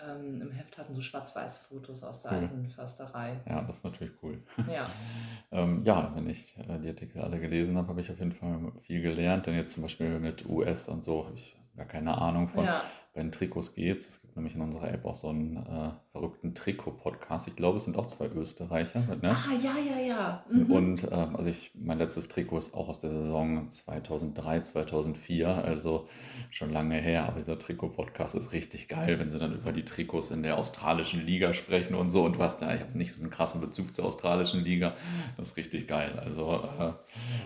[0.00, 2.38] ähm, im Heft hatten, so Schwarz-Weiß-Fotos aus der cool.
[2.38, 3.40] alten Försterei.
[3.48, 4.42] Ja, das ist natürlich cool.
[4.70, 4.86] Ja,
[5.50, 8.72] ähm, ja wenn ich äh, die Artikel alle gelesen habe, habe ich auf jeden Fall
[8.82, 9.46] viel gelernt.
[9.46, 12.64] Denn jetzt zum Beispiel mit US und so habe ich gar keine Ahnung von.
[12.64, 12.82] Ja
[13.18, 14.20] den Trikots geht es.
[14.20, 17.48] gibt nämlich in unserer App auch so einen äh, verrückten Trikot-Podcast.
[17.48, 19.00] Ich glaube, es sind auch zwei Österreicher.
[19.20, 19.36] Ne?
[19.36, 20.44] Ah, ja, ja, ja.
[20.50, 20.70] Mhm.
[20.70, 26.08] Und äh, also ich, mein letztes Trikot ist auch aus der Saison 2003, 2004, also
[26.50, 27.26] schon lange her.
[27.26, 31.24] Aber dieser Trikot-Podcast ist richtig geil, wenn sie dann über die Trikots in der australischen
[31.24, 32.24] Liga sprechen und so.
[32.24, 34.94] Und du hast ja, ich habe nicht so einen krassen Bezug zur australischen Liga.
[35.36, 36.20] Das ist richtig geil.
[36.24, 36.92] Also, äh,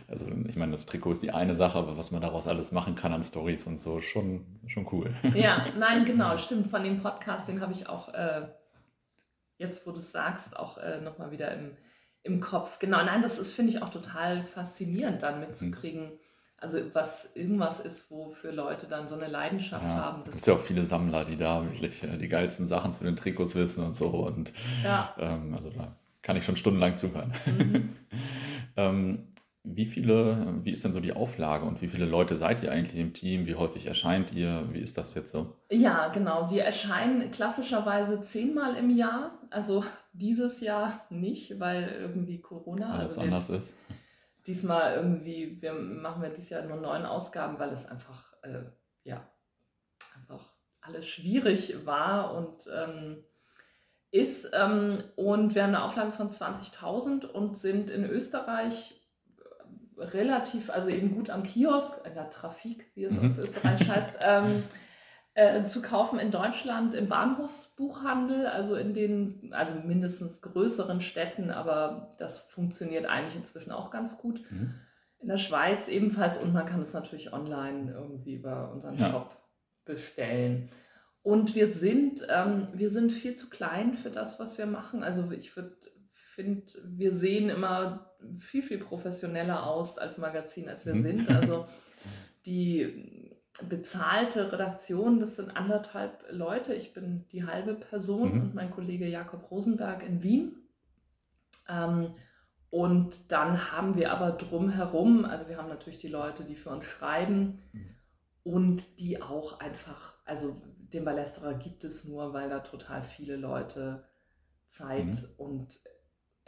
[0.08, 2.94] also ich meine, das Trikot ist die eine Sache, aber was man daraus alles machen
[2.94, 5.14] kann an Stories und so, schon, schon cool.
[5.34, 6.70] Ja, nein, genau, stimmt.
[6.70, 8.46] Von dem Podcast, den habe ich auch, äh,
[9.58, 11.76] jetzt wo du es sagst, auch äh, nochmal wieder im,
[12.22, 12.78] im Kopf.
[12.78, 16.04] Genau, nein, das ist, finde ich, auch total faszinierend, dann mitzukriegen.
[16.04, 16.18] Mhm.
[16.56, 20.22] Also was irgendwas ist, wofür Leute dann so eine Leidenschaft ja, haben.
[20.26, 23.16] Es gibt ja auch viele Sammler, die da wirklich äh, die geilsten Sachen zu den
[23.16, 24.08] Trikots wissen und so.
[24.08, 24.52] Und
[24.84, 25.12] ja.
[25.18, 27.34] ähm, also da kann ich schon stundenlang zuhören.
[27.46, 27.96] Mhm.
[28.76, 29.31] ähm,
[29.64, 33.00] wie viele, wie ist denn so die Auflage und wie viele Leute seid ihr eigentlich
[33.00, 33.46] im Team?
[33.46, 34.68] Wie häufig erscheint ihr?
[34.72, 35.56] Wie ist das jetzt so?
[35.70, 36.50] Ja, genau.
[36.50, 39.38] Wir erscheinen klassischerweise zehnmal im Jahr.
[39.50, 43.74] Also dieses Jahr nicht, weil irgendwie Corona alles also anders ist.
[44.48, 48.64] Diesmal irgendwie, wir machen wir dieses Jahr nur neun Ausgaben, weil es einfach, äh,
[49.04, 49.24] ja,
[50.16, 50.44] einfach
[50.80, 53.18] alles schwierig war und ähm,
[54.10, 54.50] ist.
[54.52, 58.98] Ähm, und wir haben eine Auflage von 20.000 und sind in Österreich
[60.12, 63.30] relativ, also eben gut am Kiosk, in der Trafik, wie es mhm.
[63.30, 64.62] auf Österreich heißt, ähm,
[65.34, 72.14] äh, zu kaufen in Deutschland im Bahnhofsbuchhandel, also in den, also mindestens größeren Städten, aber
[72.18, 74.42] das funktioniert eigentlich inzwischen auch ganz gut.
[74.50, 74.74] Mhm.
[75.20, 79.10] In der Schweiz ebenfalls und man kann es natürlich online irgendwie über unseren ja.
[79.10, 79.36] Shop
[79.84, 80.68] bestellen.
[81.22, 85.04] Und wir sind, ähm, wir sind viel zu klein für das, was wir machen.
[85.04, 85.76] Also ich würde
[86.32, 91.02] finde, wir sehen immer viel, viel professioneller aus als Magazin, als wir mhm.
[91.02, 91.28] sind.
[91.42, 91.66] Also
[92.46, 93.32] die
[93.68, 96.74] bezahlte Redaktion, das sind anderthalb Leute.
[96.74, 98.40] Ich bin die halbe Person mhm.
[98.40, 100.56] und mein Kollege Jakob Rosenberg in Wien.
[101.68, 102.14] Ähm,
[102.70, 106.86] und dann haben wir aber drumherum, also wir haben natürlich die Leute, die für uns
[106.86, 107.94] schreiben mhm.
[108.42, 114.04] und die auch einfach, also den Ballesterer gibt es nur, weil da total viele Leute
[114.66, 115.28] Zeit mhm.
[115.36, 115.80] und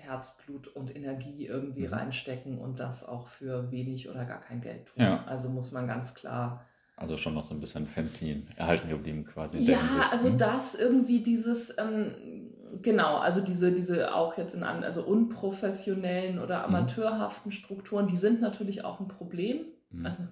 [0.04, 1.94] Herzblut und Energie irgendwie mhm.
[1.94, 5.02] reinstecken und das auch für wenig oder gar kein Geld tun.
[5.02, 5.24] Ja.
[5.26, 6.64] Also muss man ganz klar.
[6.96, 9.58] Also schon noch so ein bisschen Fanzine erhalten geblieben quasi.
[9.58, 10.38] Ja, also hm?
[10.38, 16.74] das irgendwie dieses, ähm, genau, also diese, diese auch jetzt in also unprofessionellen oder mhm.
[16.74, 19.64] amateurhaften Strukturen, die sind natürlich auch ein Problem.
[19.90, 20.06] Mhm.
[20.06, 20.22] Also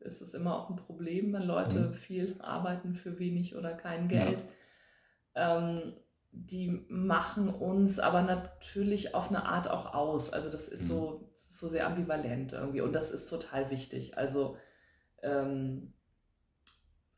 [0.00, 1.94] ist es immer auch ein Problem, wenn Leute mhm.
[1.94, 4.44] viel arbeiten für wenig oder kein Geld.
[5.34, 5.58] Ja.
[5.58, 5.94] Ähm,
[6.32, 10.32] die machen uns aber natürlich auf eine Art auch aus.
[10.32, 10.88] Also das ist Mhm.
[10.88, 14.18] so, so sehr ambivalent irgendwie und das ist total wichtig.
[14.18, 14.56] Also,
[15.22, 15.94] ähm,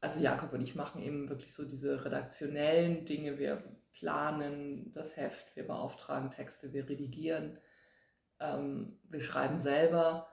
[0.00, 3.38] also Jakob und ich machen eben wirklich so diese redaktionellen Dinge.
[3.38, 7.58] Wir planen das Heft, wir beauftragen Texte, wir redigieren,
[8.40, 10.28] ähm, wir schreiben selber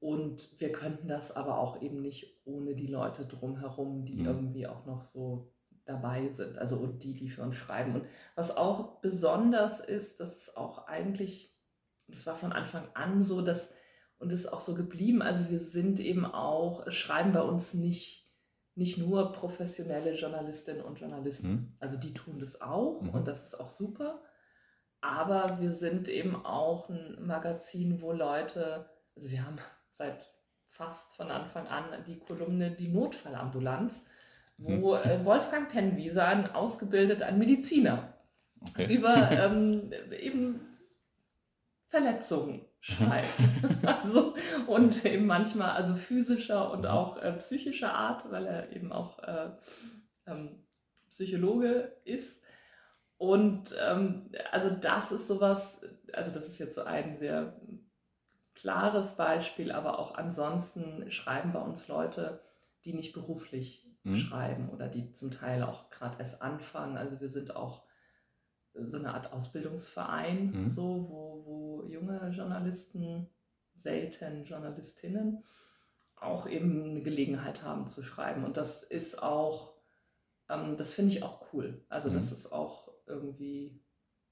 [0.00, 4.24] und wir könnten das aber auch eben nicht ohne die Leute drumherum, die Mhm.
[4.24, 5.53] irgendwie auch noch so
[5.86, 7.94] dabei sind, also und die, die für uns schreiben.
[7.94, 11.54] Und was auch besonders ist, dass es auch eigentlich,
[12.08, 13.74] das war von Anfang an so, dass,
[14.18, 18.30] und ist auch so geblieben, also wir sind eben auch, es schreiben bei uns nicht,
[18.74, 21.50] nicht nur professionelle Journalistinnen und Journalisten.
[21.50, 21.76] Mhm.
[21.78, 23.10] Also die tun das auch Mhm.
[23.10, 24.22] und das ist auch super.
[25.00, 29.58] Aber wir sind eben auch ein Magazin, wo Leute, also wir haben
[29.90, 30.32] seit
[30.70, 34.04] fast von Anfang an die Kolumne Die Notfallambulanz,
[34.58, 38.14] wo äh, Wolfgang Pennwieser, ein ausgebildeter, ein Mediziner,
[38.70, 38.94] Okay.
[38.94, 40.60] über ähm, eben
[41.86, 43.28] Verletzungen schreibt.
[43.86, 44.34] also,
[44.66, 46.86] und eben manchmal also physischer und Mhm.
[46.86, 49.50] auch äh, psychischer Art, weil er eben auch äh,
[50.26, 50.64] ähm,
[51.10, 52.42] Psychologe ist.
[53.16, 55.80] Und ähm, also das ist sowas,
[56.12, 57.54] also das ist jetzt so ein sehr
[58.54, 62.40] klares Beispiel, aber auch ansonsten schreiben bei uns Leute,
[62.84, 64.16] die nicht beruflich Mhm.
[64.16, 66.96] schreiben oder die zum Teil auch gerade erst anfangen.
[66.96, 67.84] Also wir sind auch
[68.74, 70.68] so eine Art Ausbildungsverein, Mhm.
[70.68, 73.28] so, wo, wo junge Journalisten,
[73.74, 75.44] selten Journalistinnen,
[76.16, 78.44] auch eben eine Gelegenheit haben zu schreiben.
[78.44, 79.74] Und das ist auch,
[80.48, 81.84] ähm, das finde ich auch cool.
[81.88, 82.14] Also Mhm.
[82.14, 83.80] das ist auch irgendwie,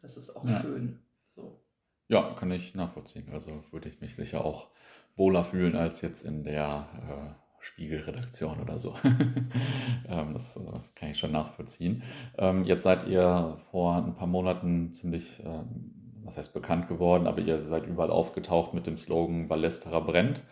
[0.01, 0.61] das ist auch Ja.
[0.61, 0.99] schön.
[1.27, 1.65] So.
[2.09, 3.31] Ja, kann ich nachvollziehen.
[3.33, 4.71] Also würde ich mich sicher auch
[5.17, 8.95] wohler fühlen als jetzt in der äh, Spiegelredaktion oder so.
[10.09, 12.03] ähm, das, das kann ich schon nachvollziehen.
[12.37, 15.93] Ähm, jetzt seid ihr vor ein paar Monaten ziemlich, ähm,
[16.25, 20.43] was heißt bekannt geworden, aber ihr seid überall aufgetaucht mit dem Slogan Ballesterer brennt.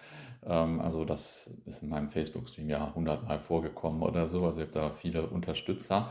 [0.42, 4.46] Also das ist in meinem Facebook-Stream ja hundertmal vorgekommen oder so.
[4.46, 6.08] Also ihr habt da viele Unterstützer.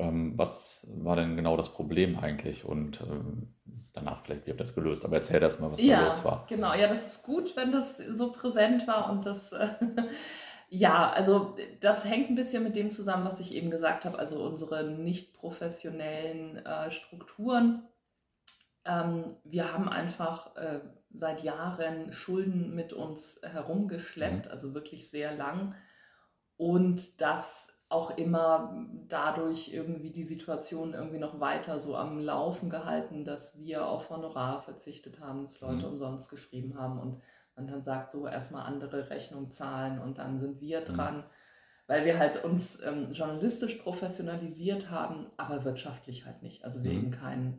[0.00, 2.64] Ähm, was war denn genau das Problem eigentlich?
[2.64, 3.54] Und ähm,
[3.92, 5.04] danach vielleicht, wie habt ihr das gelöst?
[5.04, 6.46] Aber erzähl erst mal, was da Ja, los war.
[6.48, 6.74] genau.
[6.74, 9.68] Ja, das ist gut, wenn das so präsent war und das, äh,
[10.68, 14.18] ja, also das hängt ein bisschen mit dem zusammen, was ich eben gesagt habe.
[14.18, 17.88] Also unsere nicht professionellen äh, Strukturen.
[18.84, 20.80] Ähm, wir haben einfach äh,
[21.12, 25.74] seit Jahren Schulden mit uns herumgeschleppt, also wirklich sehr lang.
[26.56, 33.24] Und das auch immer dadurch irgendwie die Situation irgendwie noch weiter so am Laufen gehalten,
[33.24, 35.92] dass wir auf Honorar verzichtet haben, dass Leute Mhm.
[35.92, 37.20] umsonst geschrieben haben und
[37.56, 40.84] man dann sagt, so erstmal andere Rechnung zahlen und dann sind wir Mhm.
[40.86, 41.24] dran,
[41.88, 46.64] weil wir halt uns ähm, journalistisch professionalisiert haben, aber wirtschaftlich halt nicht.
[46.64, 46.96] Also wir Mhm.
[46.96, 47.58] eben keine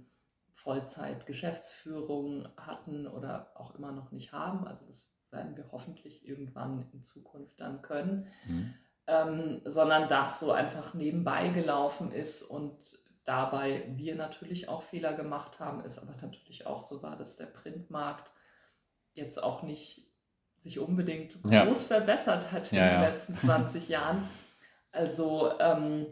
[0.56, 4.66] Vollzeit-Geschäftsführung hatten oder auch immer noch nicht haben.
[4.66, 8.74] Also das werden wir hoffentlich irgendwann in Zukunft dann können Mhm.
[9.08, 12.74] Ähm, sondern das so einfach nebenbei gelaufen ist und
[13.24, 17.46] dabei wir natürlich auch Fehler gemacht haben, ist aber natürlich auch so war, dass der
[17.48, 18.32] Printmarkt
[19.14, 20.08] jetzt auch nicht
[20.60, 21.66] sich unbedingt Ja.
[21.66, 23.10] groß verbessert hat in Ja, den ja.
[23.10, 24.28] letzten 20 Jahren.
[24.92, 26.06] Also ähm,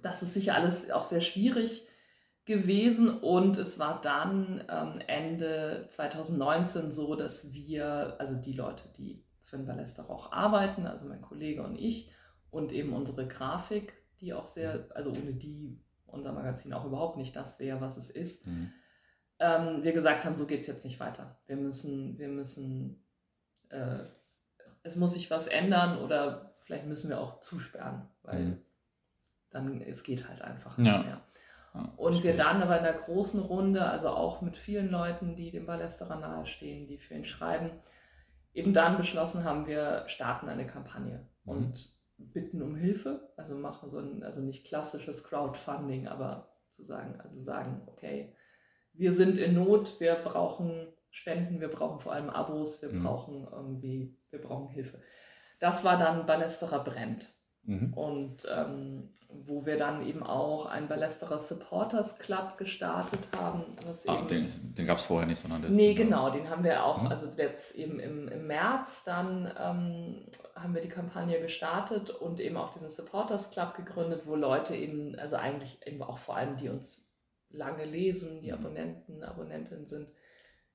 [0.00, 1.86] das ist sicher alles auch sehr schwierig
[2.46, 9.24] gewesen und es war dann ähm, Ende 2019 so, dass wir, also die Leute, die
[9.56, 12.10] den Ballester auch arbeiten, also mein Kollege und ich
[12.50, 17.36] und eben unsere Grafik, die auch sehr, also ohne die unser Magazin auch überhaupt nicht
[17.36, 18.72] das wäre, was es ist, Mhm.
[19.38, 21.38] ähm, wir gesagt haben, so geht es jetzt nicht weiter.
[21.46, 23.04] Wir müssen, wir müssen,
[23.70, 24.00] äh,
[24.82, 28.58] es muss sich was ändern oder vielleicht müssen wir auch zusperren, weil Mhm.
[29.50, 30.98] dann, es geht halt einfach Ja.
[30.98, 31.20] nicht mehr.
[31.74, 35.50] Ja, Und wir dann aber in der großen Runde, also auch mit vielen Leuten, die
[35.50, 37.70] dem Ballesterer nahestehen, die für ihn schreiben,
[38.52, 41.52] eben dann beschlossen haben, wir starten eine Kampagne Mhm.
[41.52, 47.20] und bitten um Hilfe, also machen so ein, also nicht klassisches Crowdfunding, aber zu sagen,
[47.20, 48.34] also sagen, okay,
[48.92, 53.00] wir sind in Not, wir brauchen Spenden, wir brauchen vor allem Abos, wir Mhm.
[53.02, 55.00] brauchen irgendwie, wir brauchen Hilfe.
[55.58, 57.32] Das war dann Ballesterer brennt.
[57.70, 57.94] Mhm.
[57.94, 59.10] Und ähm,
[59.46, 63.62] wo wir dann eben auch einen Ballesterer Supporters Club gestartet haben.
[64.08, 65.70] Ah, den den gab es vorher nicht, sondern das.
[65.70, 67.06] nee, genau, den haben wir auch, Mhm.
[67.08, 72.56] also jetzt eben im, im März, dann ähm, haben wir die Kampagne gestartet und eben
[72.56, 76.68] auch diesen Supporters Club gegründet, wo Leute eben, also eigentlich eben auch vor allem, die
[76.70, 77.06] uns
[77.50, 78.54] lange lesen, die Mhm.
[78.54, 80.08] Abonnenten, Abonnentinnen sind,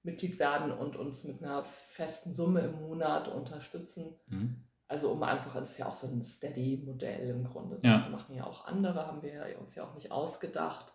[0.03, 4.15] Mitglied werden und uns mit einer festen Summe im Monat unterstützen.
[4.27, 4.63] Mhm.
[4.87, 7.79] Also um einfach, es ist ja auch so ein Steady-Modell im Grunde.
[7.83, 7.93] Ja.
[7.93, 10.93] Das machen ja auch andere, haben wir ja uns ja auch nicht ausgedacht.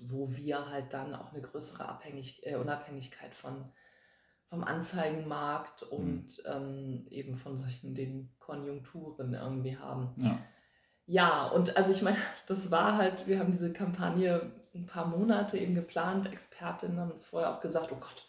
[0.00, 3.72] wo wir halt dann auch eine größere Abhängig äh, Unabhängigkeit von,
[4.48, 6.44] vom Anzeigenmarkt und mhm.
[6.46, 10.14] ähm, eben von solchen den Konjunkturen irgendwie haben.
[10.16, 10.38] Ja.
[11.10, 15.56] Ja, und also ich meine, das war halt, wir haben diese Kampagne ein paar Monate
[15.58, 16.30] eben geplant.
[16.30, 18.27] Expertinnen haben uns vorher auch gesagt, oh Gott,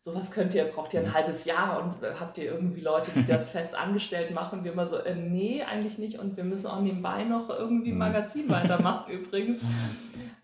[0.00, 1.14] sowas könnt ihr, braucht ihr ein mhm.
[1.14, 4.64] halbes Jahr und äh, habt ihr irgendwie Leute, die das fest angestellt machen?
[4.64, 6.18] Wir immer so, äh, nee, eigentlich nicht.
[6.18, 7.98] Und wir müssen auch nebenbei noch irgendwie ein mhm.
[7.98, 9.60] Magazin weitermachen übrigens.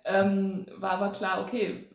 [0.04, 1.88] Ähm, war aber klar, okay,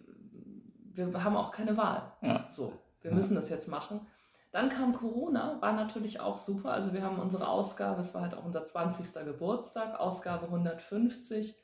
[0.93, 2.11] wir haben auch keine Wahl.
[2.21, 2.47] Ja.
[2.49, 4.07] So, wir müssen das jetzt machen.
[4.51, 6.71] Dann kam Corona, war natürlich auch super.
[6.71, 9.23] Also wir haben unsere Ausgabe, es war halt auch unser 20.
[9.23, 11.55] Geburtstag, Ausgabe 150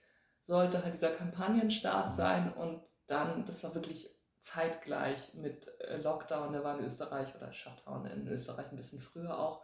[0.43, 4.09] sollte halt dieser Kampagnenstart sein und dann, das war wirklich
[4.47, 9.37] zeitgleich mit äh, Lockdown, der war in Österreich oder Shutdown in Österreich ein bisschen früher
[9.37, 9.63] auch.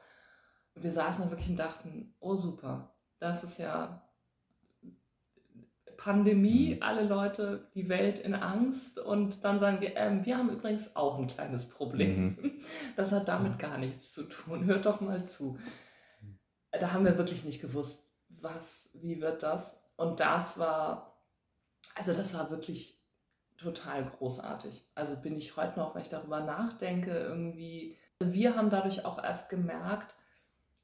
[0.75, 4.03] Wir saßen da wirklich und dachten, oh super, das ist ja
[5.95, 6.83] Pandemie, mhm.
[6.83, 11.17] alle Leute, die Welt in Angst und dann sagen wir, ähm, wir haben übrigens auch
[11.17, 12.37] ein kleines Problem.
[12.41, 12.51] Mhm.
[12.95, 14.65] Das hat damit gar nichts zu tun.
[14.65, 15.57] Hört doch mal zu.
[16.71, 19.77] Da haben wir wirklich nicht gewusst, was, wie wird das?
[19.95, 21.17] Und das war,
[21.95, 23.02] also das war wirklich
[23.63, 24.85] total großartig.
[24.95, 27.97] Also bin ich heute noch, wenn ich darüber nachdenke, irgendwie.
[28.21, 30.15] Also wir haben dadurch auch erst gemerkt,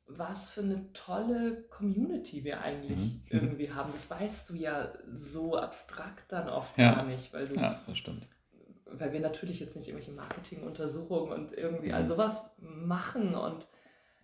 [0.10, 3.22] was für eine tolle Community wir eigentlich mhm.
[3.30, 3.92] irgendwie haben.
[3.94, 6.96] Das weißt du ja so abstrakt dann oft ja.
[6.96, 7.56] gar nicht, weil du.
[7.56, 8.28] Ja, das stimmt.
[8.86, 11.94] Weil wir natürlich jetzt nicht irgendwelche Marketinguntersuchungen und irgendwie mhm.
[11.94, 13.68] all sowas machen und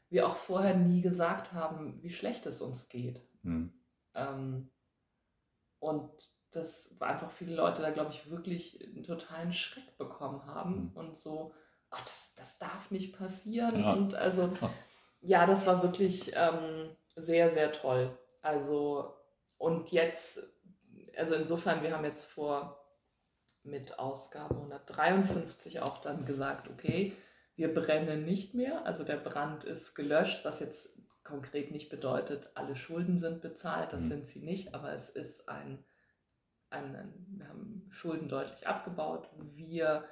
[0.10, 3.22] wir auch vorher nie gesagt haben, wie schlecht es uns geht.
[3.44, 3.74] Mhm.
[4.16, 4.72] Ähm,
[5.80, 6.10] und
[6.56, 10.92] dass einfach viele Leute da, glaube ich, wirklich einen totalen Schreck bekommen haben mhm.
[10.96, 11.54] und so,
[11.90, 13.80] Gott, das, das darf nicht passieren.
[13.80, 13.94] Ja.
[13.94, 14.80] Und also, Krass.
[15.22, 18.18] ja, das war wirklich ähm, sehr, sehr toll.
[18.42, 19.14] Also,
[19.58, 20.40] und jetzt,
[21.18, 22.82] also insofern, wir haben jetzt vor
[23.64, 27.14] mit Ausgabe 153 auch dann gesagt, okay,
[27.56, 32.76] wir brennen nicht mehr, also der Brand ist gelöscht, was jetzt konkret nicht bedeutet, alle
[32.76, 34.08] Schulden sind bezahlt, das mhm.
[34.10, 35.84] sind sie nicht, aber es ist ein
[36.76, 39.30] ein, wir haben Schulden deutlich abgebaut.
[39.56, 40.04] Wir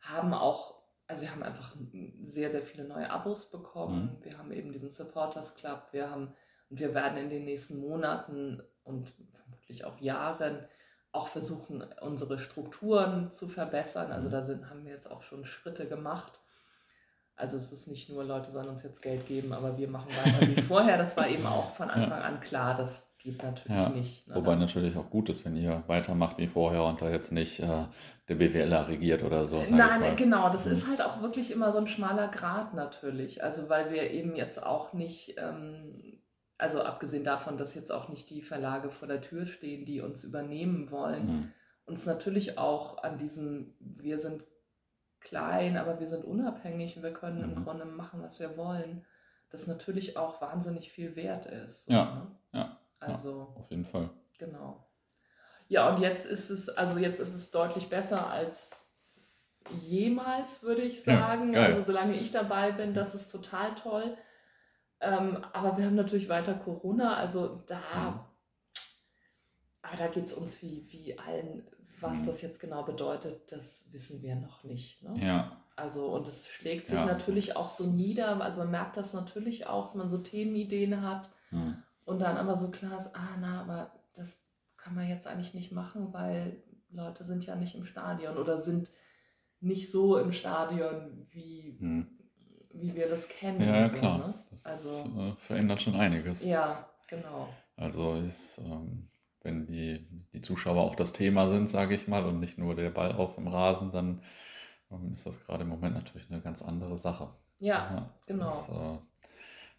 [0.00, 1.74] haben auch, also wir haben einfach
[2.22, 4.18] sehr, sehr viele neue Abos bekommen.
[4.18, 4.24] Mhm.
[4.24, 5.88] Wir haben eben diesen Supporters Club.
[5.92, 6.34] Wir haben,
[6.70, 10.66] und wir werden in den nächsten Monaten und vermutlich auch Jahren
[11.12, 14.12] auch versuchen, unsere Strukturen zu verbessern.
[14.12, 14.32] Also mhm.
[14.32, 16.40] da sind, haben wir jetzt auch schon Schritte gemacht.
[17.36, 20.46] Also es ist nicht nur, Leute sollen uns jetzt Geld geben, aber wir machen weiter
[20.46, 20.98] wie vorher.
[20.98, 24.26] Das war eben auch von Anfang an klar, dass geht natürlich ja, nicht.
[24.28, 24.36] Ne?
[24.36, 27.86] Wobei natürlich auch gut ist, wenn ihr weitermacht wie vorher und da jetzt nicht äh,
[28.28, 29.62] der BWLer regiert oder so.
[29.70, 30.72] Nein, genau, das mhm.
[30.72, 33.42] ist halt auch wirklich immer so ein schmaler Grad natürlich.
[33.42, 36.20] Also weil wir eben jetzt auch nicht, ähm,
[36.58, 40.22] also abgesehen davon, dass jetzt auch nicht die Verlage vor der Tür stehen, die uns
[40.22, 41.52] übernehmen wollen, mhm.
[41.86, 44.44] uns natürlich auch an diesem, wir sind
[45.20, 47.56] klein, aber wir sind unabhängig und wir können mhm.
[47.56, 49.04] im Grunde machen, was wir wollen,
[49.50, 51.86] das natürlich auch wahnsinnig viel wert ist.
[51.86, 52.26] So, ja, ne?
[52.52, 52.77] ja.
[53.00, 54.10] Also ja, auf jeden Fall.
[54.38, 54.84] Genau.
[55.68, 58.78] Ja, und jetzt ist es, also jetzt ist es deutlich besser als
[59.80, 61.52] jemals, würde ich sagen.
[61.52, 64.16] Ja, also solange ich dabei bin, das ist total toll.
[65.00, 68.20] Ähm, aber wir haben natürlich weiter Corona, also da, mhm.
[69.82, 71.68] aber da geht es uns wie, wie allen,
[72.00, 72.26] was mhm.
[72.26, 75.02] das jetzt genau bedeutet, das wissen wir noch nicht.
[75.02, 75.14] Ne?
[75.24, 75.64] Ja.
[75.76, 77.06] Also, und es schlägt sich ja.
[77.06, 81.30] natürlich auch so nieder, also man merkt das natürlich auch, dass man so Themenideen hat.
[81.52, 81.80] Mhm.
[82.08, 84.42] Und dann aber so klar ist, ah, na, aber das
[84.78, 88.90] kann man jetzt eigentlich nicht machen, weil Leute sind ja nicht im Stadion oder sind
[89.60, 92.06] nicht so im Stadion, wie, hm.
[92.72, 93.60] wie wir das kennen.
[93.60, 94.18] Ja, so, klar.
[94.18, 94.34] Ne?
[94.50, 96.42] Das also, äh, verändert schon einiges.
[96.42, 97.50] Ja, genau.
[97.76, 99.10] Also ist, ähm,
[99.42, 102.88] wenn die, die Zuschauer auch das Thema sind, sage ich mal, und nicht nur der
[102.88, 104.22] Ball auf dem Rasen, dann
[104.90, 107.34] ähm, ist das gerade im Moment natürlich eine ganz andere Sache.
[107.58, 108.64] Ja, ja genau.
[108.66, 108.98] Das, äh,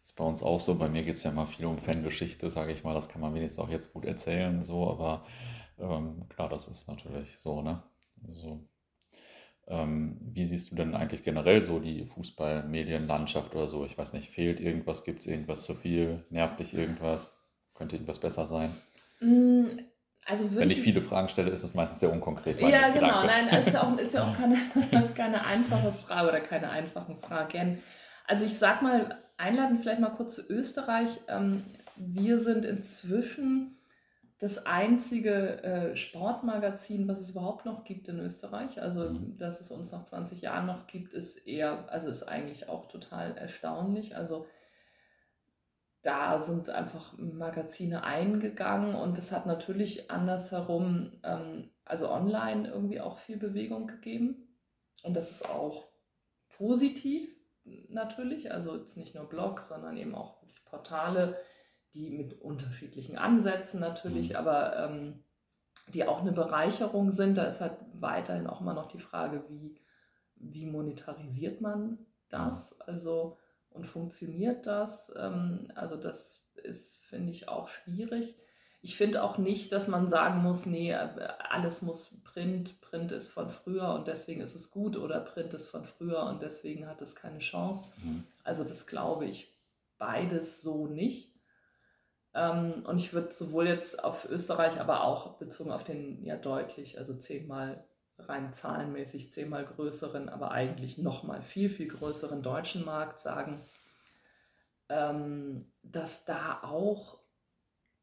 [0.10, 0.76] ist bei uns auch so.
[0.76, 2.95] Bei mir geht es ja immer viel um Fangeschichte, sage ich mal.
[2.95, 4.89] Das kann man wenigstens auch jetzt gut erzählen, so.
[4.89, 5.24] Aber
[5.80, 7.84] ähm, klar, das ist natürlich so, ne?
[8.28, 8.68] Also,
[9.68, 13.86] ähm, wie siehst du denn eigentlich generell so die Fußballmedienlandschaft oder so?
[13.86, 15.03] Ich weiß nicht, fehlt irgendwas?
[15.03, 16.26] Gibt es irgendwas zu viel?
[16.32, 17.39] Nervt dich irgendwas?
[17.76, 18.72] Könnte irgendwas besser sein?
[19.20, 19.66] Mm,
[20.26, 22.60] also Wenn ich viele Fragen stelle, ist es meistens sehr unkonkret.
[22.60, 23.24] Ja, genau.
[23.26, 24.57] Nein, es ist ja auch, ist ja auch keine,
[25.16, 27.84] keine einfache Frage oder keine einfachen Fragen.
[28.26, 31.20] Also ich sag mal, einladen vielleicht mal kurz zu Österreich.
[31.28, 31.64] Ähm,
[31.96, 33.78] wir sind inzwischen
[34.40, 38.82] das einzige äh, Sportmagazin, was es überhaupt noch gibt in Österreich.
[38.82, 39.38] Also, mhm.
[39.38, 43.36] dass es uns nach 20 Jahren noch gibt, ist eher, also ist eigentlich auch total
[43.38, 44.16] erstaunlich.
[44.16, 44.46] Also,
[46.02, 53.18] da sind einfach Magazine eingegangen und es hat natürlich andersherum, ähm, also online irgendwie auch
[53.18, 54.48] viel Bewegung gegeben.
[55.04, 55.90] Und das ist auch
[56.58, 57.39] positiv
[57.89, 58.51] natürlich.
[58.51, 61.38] Also jetzt nicht nur Blogs, sondern eben auch Portale,
[61.93, 64.36] die mit unterschiedlichen Ansätzen natürlich, mhm.
[64.36, 65.24] aber ähm,
[65.93, 67.38] die auch eine Bereicherung sind.
[67.38, 69.80] Da ist halt weiterhin auch immer noch die Frage, wie,
[70.36, 72.80] wie monetarisiert man das?
[72.82, 73.38] Also
[73.72, 75.11] und funktioniert das?
[75.17, 78.36] Ähm, also das ist, finde ich, auch schwierig.
[78.82, 83.49] Ich finde auch nicht, dass man sagen muss, nee, alles muss Print, Print ist von
[83.49, 87.15] früher und deswegen ist es gut oder Print ist von früher und deswegen hat es
[87.15, 87.89] keine Chance.
[88.03, 88.23] Mhm.
[88.43, 89.53] Also das glaube ich
[89.97, 91.34] beides so nicht.
[92.34, 96.97] Ähm, und ich würde sowohl jetzt auf Österreich, aber auch bezogen auf den ja deutlich,
[96.97, 97.84] also zehnmal
[98.17, 103.61] rein zahlenmäßig zehnmal größeren, aber eigentlich nochmal viel, viel größeren deutschen Markt sagen,
[104.89, 107.18] ähm, dass da auch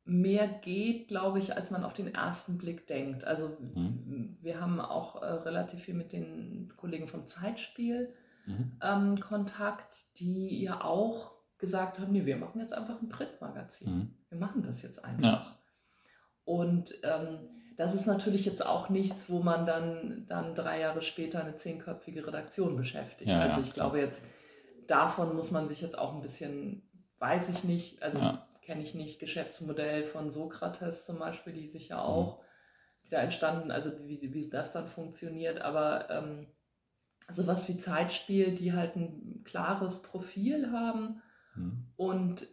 [0.07, 3.25] mehr geht, glaube ich, als man auf den ersten Blick denkt.
[3.25, 4.39] Also mhm.
[4.41, 8.15] wir haben auch äh, relativ viel mit den Kollegen vom Zeitspiel
[8.47, 8.79] mhm.
[8.81, 13.91] ähm, Kontakt, die ja auch gesagt haben, nee, wir machen jetzt einfach ein Printmagazin.
[13.93, 14.15] Mhm.
[14.29, 15.23] Wir machen das jetzt einfach.
[15.23, 15.59] Ja.
[16.45, 17.39] Und ähm,
[17.77, 22.27] das ist natürlich jetzt auch nichts, wo man dann, dann drei Jahre später eine zehnköpfige
[22.27, 23.29] Redaktion beschäftigt.
[23.29, 24.25] Ja, also ich ja, glaube jetzt,
[24.87, 26.83] davon muss man sich jetzt auch ein bisschen,
[27.19, 28.46] weiß ich nicht, also ja.
[28.67, 32.03] Kenne ich nicht, Geschäftsmodell von Sokrates zum Beispiel, die sich ja mhm.
[32.03, 32.43] auch,
[33.05, 36.49] die da entstanden, also wie, wie das dann funktioniert, aber ähm,
[37.29, 41.23] sowas wie Zeitspiel, die halt ein klares Profil haben
[41.55, 41.87] mhm.
[41.97, 42.47] und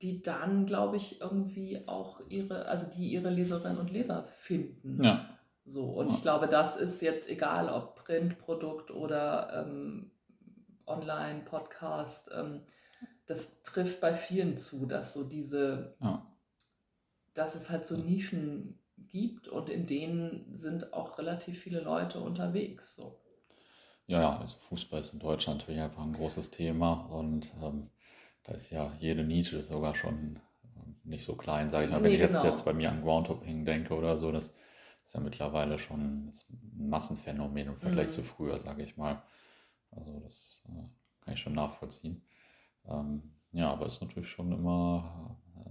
[0.00, 5.02] die dann, glaube ich, irgendwie auch ihre, also die ihre Leserinnen und Leser finden.
[5.02, 5.28] Ja.
[5.64, 6.14] So, und ja.
[6.14, 10.12] ich glaube, das ist jetzt egal, ob Printprodukt oder ähm,
[10.86, 12.62] Online, Podcast, ähm,
[13.28, 16.26] das trifft bei vielen zu, dass so diese, ja.
[17.34, 22.96] dass es halt so Nischen gibt und in denen sind auch relativ viele Leute unterwegs.
[22.96, 23.20] So.
[24.06, 27.90] Ja, also Fußball ist in Deutschland natürlich einfach ein großes Thema und ähm,
[28.44, 30.40] da ist ja jede Nische sogar schon
[31.04, 32.02] nicht so klein, sage ich mal.
[32.02, 32.50] Wenn ich jetzt, genau.
[32.50, 34.54] jetzt bei mir an Groundhopping denke oder so, das
[35.04, 36.32] ist ja mittlerweile schon ein
[36.76, 38.12] Massenphänomen im Vergleich mhm.
[38.12, 39.22] zu früher, sage ich mal.
[39.90, 42.22] Also das äh, kann ich schon nachvollziehen.
[42.90, 43.22] Ähm,
[43.52, 45.70] ja, aber es ist natürlich schon immer, äh,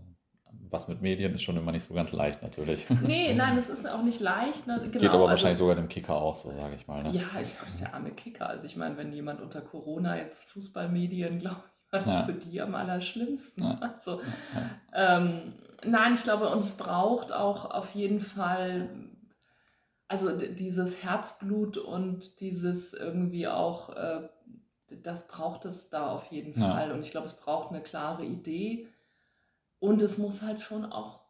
[0.70, 2.86] was mit Medien ist schon immer nicht so ganz leicht natürlich.
[3.04, 4.68] Nee, nein, das ist auch nicht leicht.
[4.68, 4.80] Ne?
[4.80, 7.04] Genau, Geht aber also, wahrscheinlich sogar dem Kicker auch so, sage ich mal.
[7.04, 7.12] Ne?
[7.12, 7.50] Ja, ich
[7.80, 8.50] der arme Kicker.
[8.50, 12.24] Also ich meine, wenn jemand unter Corona jetzt Fußballmedien, glaube ich, das ja.
[12.24, 13.64] für die am allerschlimmsten.
[13.64, 13.80] Ja.
[13.80, 14.22] Also,
[14.94, 15.54] ähm,
[15.86, 18.90] nein, ich glaube, uns braucht auch auf jeden Fall,
[20.08, 24.30] also dieses Herzblut und dieses irgendwie auch, äh,
[25.04, 26.92] das braucht es da auf jeden Fall.
[26.92, 28.88] Und ich glaube, es braucht eine klare Idee
[29.80, 31.22] und es muss halt schon auch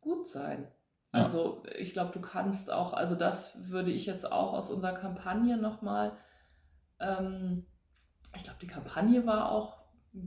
[0.00, 0.68] gut sein.
[1.12, 5.56] Also ich glaube, du kannst auch, also das würde ich jetzt auch aus unserer Kampagne
[5.56, 6.12] nochmal,
[6.98, 7.66] ähm,
[8.34, 9.76] ich glaube, die Kampagne war auch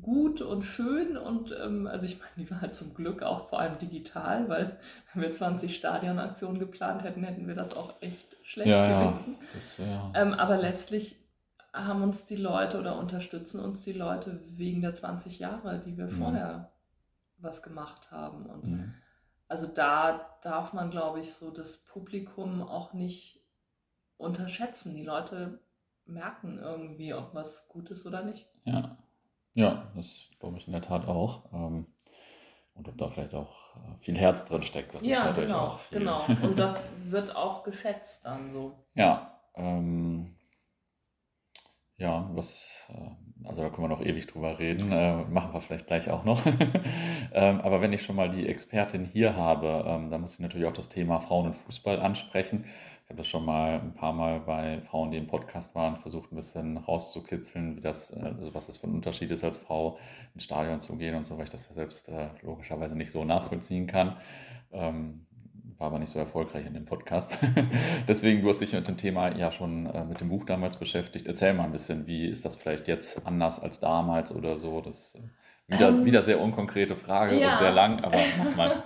[0.02, 3.60] gut und schön und ähm, also ich meine, die war halt zum Glück auch vor
[3.60, 4.80] allem digital, weil
[5.14, 9.36] wenn wir 20 Stadionaktionen geplant hätten, hätten wir das auch echt schlecht ja, gewesen.
[9.40, 10.12] Ja, das, ja.
[10.16, 11.18] Ähm, aber letztlich
[11.86, 16.06] haben uns die Leute oder unterstützen uns die Leute wegen der 20 Jahre, die wir
[16.06, 16.18] mhm.
[16.18, 16.72] vorher
[17.38, 18.46] was gemacht haben.
[18.46, 18.94] Und mhm.
[19.48, 23.42] also da darf man, glaube ich, so das Publikum auch nicht
[24.18, 24.96] unterschätzen.
[24.96, 25.60] Die Leute
[26.06, 28.48] merken irgendwie, ob was gut ist oder nicht.
[28.64, 28.98] Ja.
[29.54, 31.52] Ja, das glaube ich in der Tat auch.
[31.52, 31.88] Ähm,
[32.76, 34.94] und ob da vielleicht auch äh, viel Herz drin steckt.
[34.94, 36.26] Das ja, genau, genau.
[36.44, 38.78] Und das wird auch geschätzt dann so.
[38.94, 40.37] Ja, ähm,
[41.98, 45.88] ja, was, äh, also da können wir noch ewig drüber reden, äh, machen wir vielleicht
[45.88, 46.46] gleich auch noch.
[47.34, 50.68] ähm, aber wenn ich schon mal die Expertin hier habe, ähm, dann muss ich natürlich
[50.68, 52.66] auch das Thema Frauen und Fußball ansprechen.
[53.04, 56.32] Ich habe das schon mal ein paar Mal bei Frauen, die im Podcast waren, versucht
[56.32, 59.98] ein bisschen rauszukitzeln, wie das, äh, also was das für ein Unterschied ist, als Frau
[60.36, 63.26] ins Stadion zu gehen und so, weil ich das ja selbst äh, logischerweise nicht so
[63.26, 64.18] nachvollziehen kann.
[64.72, 65.27] Ähm,
[65.78, 67.38] war aber nicht so erfolgreich in dem Podcast.
[68.08, 71.28] Deswegen, du hast dich mit dem Thema ja schon äh, mit dem Buch damals beschäftigt.
[71.28, 74.82] Erzähl mal ein bisschen, wie ist das vielleicht jetzt anders als damals oder so?
[74.82, 75.20] Das äh,
[75.68, 77.52] wieder, ähm, wieder sehr unkonkrete Frage ja.
[77.52, 78.84] und sehr lang, aber mach mal.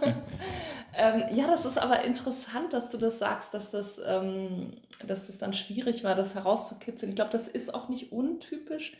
[0.93, 5.37] Ähm, ja, das ist aber interessant, dass du das sagst, dass das, ähm, dass das
[5.37, 7.11] dann schwierig war, das herauszukitzeln.
[7.11, 8.97] Ich glaube, das ist auch nicht untypisch,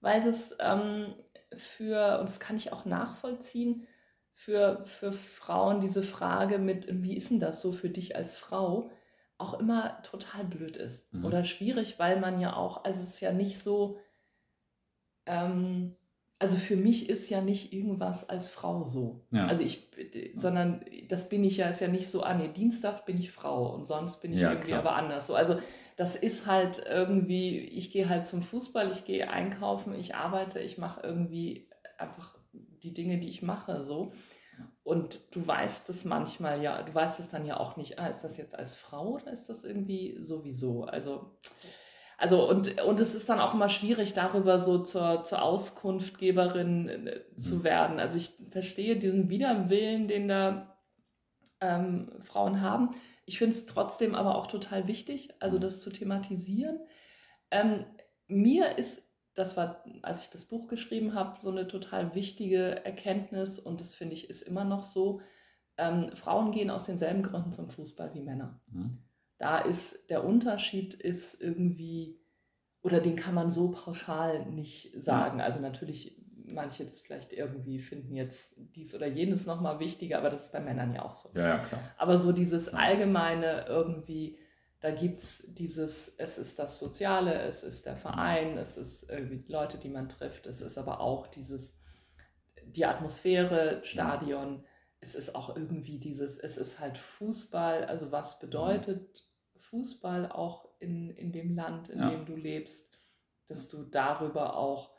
[0.00, 1.14] weil das ähm,
[1.56, 3.86] für, und das kann ich auch nachvollziehen,
[4.44, 8.90] für, für Frauen diese Frage mit, wie ist denn das so für dich als Frau,
[9.38, 11.24] auch immer total blöd ist mhm.
[11.24, 13.98] oder schwierig, weil man ja auch, also es ist ja nicht so,
[15.24, 15.96] ähm,
[16.38, 19.24] also für mich ist ja nicht irgendwas als Frau so.
[19.30, 19.46] Ja.
[19.46, 19.88] Also ich,
[20.34, 23.74] sondern das bin ich ja, ist ja nicht so, ah nee, Dienstag bin ich Frau
[23.74, 24.80] und sonst bin ich ja, irgendwie klar.
[24.80, 25.26] aber anders.
[25.26, 25.58] So, also
[25.96, 30.76] das ist halt irgendwie, ich gehe halt zum Fußball, ich gehe einkaufen, ich arbeite, ich
[30.76, 34.12] mache irgendwie einfach die Dinge, die ich mache, so.
[34.82, 38.22] Und du weißt es manchmal ja, du weißt es dann ja auch nicht, ah, ist
[38.22, 40.84] das jetzt als Frau oder ist das irgendwie sowieso?
[40.84, 41.38] Also,
[42.18, 47.20] also und, und es ist dann auch immer schwierig, darüber so zur, zur Auskunftgeberin äh,
[47.36, 47.64] zu mhm.
[47.64, 47.98] werden.
[47.98, 50.76] Also ich verstehe diesen Widerwillen, den da
[51.60, 52.90] ähm, Frauen haben.
[53.26, 56.78] Ich finde es trotzdem aber auch total wichtig, also das zu thematisieren.
[57.50, 57.84] Ähm,
[58.26, 59.02] mir ist
[59.34, 63.94] das war, als ich das Buch geschrieben habe, so eine total wichtige Erkenntnis und das
[63.94, 65.20] finde ich ist immer noch so.
[65.76, 68.60] Ähm, Frauen gehen aus denselben Gründen zum Fußball wie Männer.
[68.70, 68.98] Mhm.
[69.38, 72.20] Da ist der Unterschied ist irgendwie,
[72.82, 75.40] oder den kann man so pauschal nicht sagen.
[75.40, 80.42] Also natürlich, manche das vielleicht irgendwie finden jetzt dies oder jenes nochmal wichtiger, aber das
[80.42, 81.30] ist bei Männern ja auch so.
[81.34, 81.80] Ja, ja klar.
[81.98, 84.38] Aber so dieses allgemeine irgendwie,
[84.84, 89.42] da gibt es dieses, es ist das Soziale, es ist der Verein, es ist irgendwie
[89.50, 91.80] Leute, die man trifft, es ist aber auch dieses,
[92.66, 94.62] die Atmosphäre, Stadion,
[95.00, 99.26] es ist auch irgendwie dieses, es ist halt Fußball, also was bedeutet
[99.56, 102.10] Fußball auch in, in dem Land, in ja.
[102.10, 103.00] dem du lebst,
[103.46, 104.94] dass du darüber auch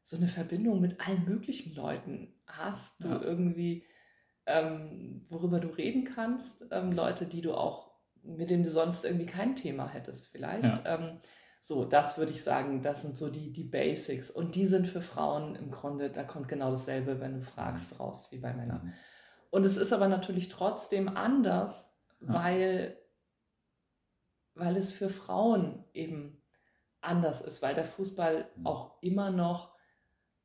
[0.00, 3.20] so eine Verbindung mit allen möglichen Leuten hast, du ja.
[3.20, 3.84] irgendwie,
[4.46, 7.93] ähm, worüber du reden kannst, ähm, Leute, die du auch
[8.24, 10.64] mit dem du sonst irgendwie kein Thema hättest vielleicht.
[10.64, 10.82] Ja.
[10.84, 11.20] Ähm,
[11.60, 14.30] so, das würde ich sagen, das sind so die, die Basics.
[14.30, 17.98] Und die sind für Frauen im Grunde, da kommt genau dasselbe, wenn du fragst, mhm.
[17.98, 18.84] raus wie bei Männern.
[18.84, 18.92] Mhm.
[19.50, 22.34] Und es ist aber natürlich trotzdem anders, ja.
[22.34, 22.98] weil,
[24.54, 26.42] weil es für Frauen eben
[27.00, 28.66] anders ist, weil der Fußball mhm.
[28.66, 29.74] auch immer noch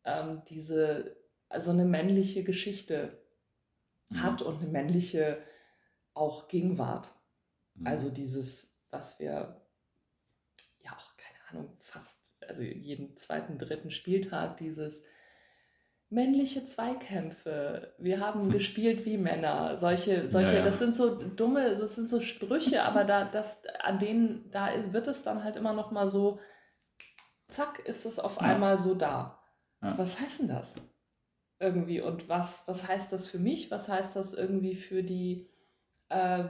[0.05, 1.17] ähm, diese,
[1.49, 3.21] also eine männliche Geschichte
[4.15, 5.41] hat und eine männliche
[6.13, 7.11] auch Gegenwart.
[7.83, 8.13] Also mhm.
[8.13, 9.61] dieses, was wir,
[10.81, 15.03] ja auch keine Ahnung, fast, also jeden zweiten, dritten Spieltag, dieses
[16.09, 20.65] männliche Zweikämpfe, wir haben gespielt wie Männer, solche, solche, ja, ja.
[20.65, 25.07] das sind so dumme, das sind so Sprüche, aber da, das, an denen, da wird
[25.07, 26.39] es dann halt immer noch mal so,
[27.47, 28.41] zack, ist es auf ja.
[28.41, 29.35] einmal so da.
[29.81, 30.75] Was heißt denn das?
[31.59, 33.71] Irgendwie und was, was heißt das für mich?
[33.71, 35.49] Was heißt das irgendwie für die,
[36.09, 36.45] äh,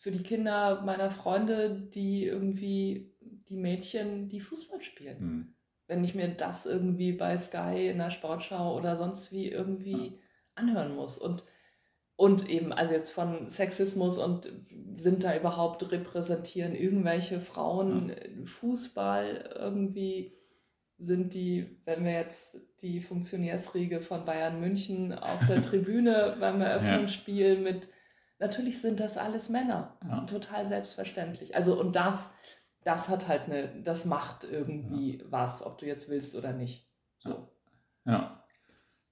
[0.00, 3.12] für die Kinder meiner Freunde, die irgendwie
[3.50, 5.18] die Mädchen, die Fußball spielen.
[5.20, 5.54] Mhm.
[5.88, 10.18] Wenn ich mir das irgendwie bei Sky in der Sportschau oder sonst wie irgendwie
[10.54, 11.18] anhören muss.
[11.18, 11.44] Und,
[12.16, 14.50] und eben, also jetzt von Sexismus und
[14.94, 18.46] sind da überhaupt repräsentieren irgendwelche Frauen ja.
[18.46, 20.32] Fußball irgendwie
[20.96, 27.56] sind die, wenn wir jetzt die Funktionärsriege von Bayern München auf der Tribüne beim Eröffnungsspiel
[27.56, 27.60] ja.
[27.60, 27.88] mit
[28.40, 29.96] natürlich sind das alles Männer.
[30.08, 30.20] Ja.
[30.22, 31.54] Total selbstverständlich.
[31.54, 32.34] Also und das,
[32.82, 35.24] das hat halt eine, das macht irgendwie ja.
[35.30, 36.88] was, ob du jetzt willst oder nicht.
[37.18, 37.48] So.
[38.04, 38.44] Ja.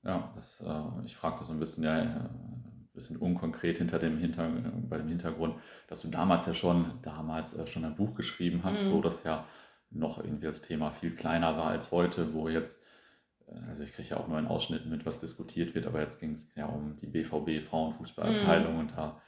[0.03, 3.99] Ja, das, äh, ich frage das so ein bisschen, ja, ein äh, bisschen unkonkret hinter
[3.99, 4.49] dem Hinter,
[4.89, 5.57] bei dem Hintergrund,
[5.89, 8.93] dass du damals ja schon, damals äh, schon ein Buch geschrieben hast, mhm.
[8.93, 9.45] wo das ja
[9.91, 12.81] noch irgendwie das Thema viel kleiner war als heute, wo jetzt
[13.69, 16.35] also ich kriege ja auch nur einen Ausschnitt mit, was diskutiert wird, aber jetzt ging
[16.35, 18.81] es ja um die BVB Frauenfußballabteilung mhm.
[18.81, 19.21] und da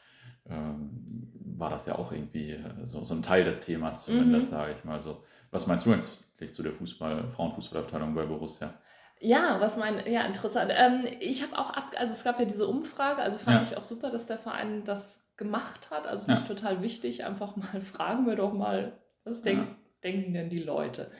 [0.49, 4.57] ähm, war das ja auch irgendwie so, so ein Teil des Themas zumindest, mhm.
[4.57, 5.23] sage ich mal so.
[5.51, 8.75] Was meinst du eigentlich zu der Fußball, Frauenfußballabteilung bei Borussia?
[9.21, 10.73] Ja, was mein, ja, interessant.
[10.75, 13.63] Ähm, ich habe auch ab, also es gab ja diese Umfrage, also fand ja.
[13.63, 16.07] ich auch super, dass der Verein das gemacht hat.
[16.07, 16.43] Also finde ja.
[16.43, 19.67] ich total wichtig, einfach mal fragen wir doch mal, was ja.
[20.03, 21.11] denken denn die Leute?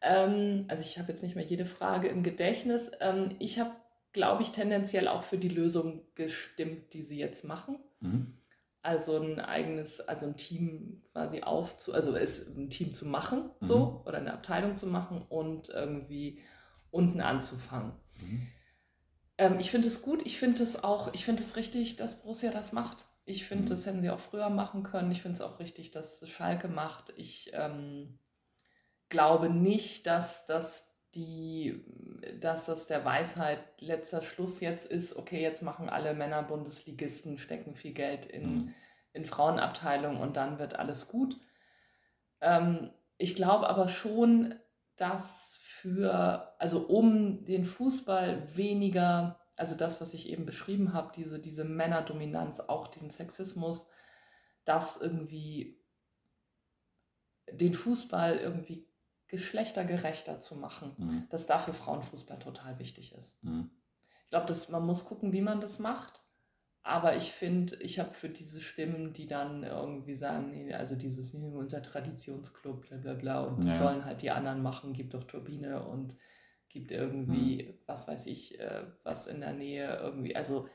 [0.00, 2.90] Ähm, also ich habe jetzt nicht mehr jede Frage im Gedächtnis.
[3.00, 3.72] Ähm, ich habe,
[4.12, 7.78] glaube ich, tendenziell auch für die Lösung gestimmt, die sie jetzt machen.
[8.00, 8.34] Mhm.
[8.82, 13.66] Also ein eigenes, also ein Team quasi aufzu, also es ein Team zu machen, mhm.
[13.66, 16.40] so, oder eine Abteilung zu machen und irgendwie
[16.92, 17.92] unten anzufangen.
[18.20, 18.46] Mhm.
[19.38, 22.52] Ähm, ich finde es gut, ich finde es auch, ich finde es richtig, dass Borussia
[22.52, 23.06] das macht.
[23.24, 23.68] Ich finde, mhm.
[23.70, 25.10] das hätten sie auch früher machen können.
[25.10, 27.12] Ich finde es auch richtig, dass Schalke macht.
[27.16, 28.20] Ich ähm,
[29.08, 31.82] glaube nicht, dass das die,
[32.40, 37.74] dass das der Weisheit letzter Schluss jetzt ist, okay, jetzt machen alle Männer Bundesligisten, stecken
[37.74, 38.74] viel Geld in, mhm.
[39.12, 41.40] in Frauenabteilungen und dann wird alles gut.
[42.42, 44.54] Ähm, ich glaube aber schon,
[44.96, 51.38] dass für, also um den Fußball weniger, also das, was ich eben beschrieben habe, diese,
[51.38, 53.88] diese Männerdominanz, auch diesen Sexismus,
[54.64, 55.80] das irgendwie
[57.50, 58.85] den Fußball irgendwie
[59.28, 61.26] geschlechtergerechter zu machen, Mhm.
[61.30, 63.36] dass dafür Frauenfußball total wichtig ist.
[63.42, 63.70] Mhm.
[64.24, 66.22] Ich glaube, man muss gucken, wie man das macht.
[66.82, 71.34] Aber ich finde, ich habe für diese Stimmen, die dann irgendwie sagen, nee, also dieses
[71.34, 73.78] nee, unser Traditionsclub, bla bla bla, und das Ja.
[73.78, 76.14] sollen halt die anderen machen, gibt doch Turbine und
[76.68, 80.36] gibt irgendwie, was weiß ich, äh, was in der Nähe irgendwie.
[80.36, 80.68] Also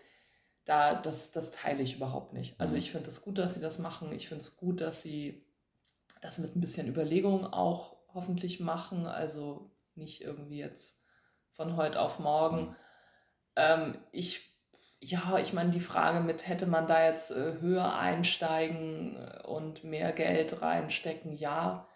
[0.65, 2.59] da, das, das teile ich überhaupt nicht.
[2.59, 2.79] Also Mhm.
[2.79, 4.11] ich finde es gut, dass sie das machen.
[4.11, 5.45] Ich finde es gut, dass sie
[6.21, 9.05] das mit ein bisschen Überlegung auch hoffentlich machen.
[9.05, 11.01] Also nicht irgendwie jetzt
[11.53, 12.61] von heute auf morgen.
[12.61, 12.75] Mhm.
[13.55, 14.55] Ähm, ich,
[14.99, 19.83] ja, ich meine, die Frage mit, hätte man da jetzt äh, höher einsteigen äh, und
[19.83, 21.33] mehr Geld reinstecken?
[21.33, 21.87] Ja,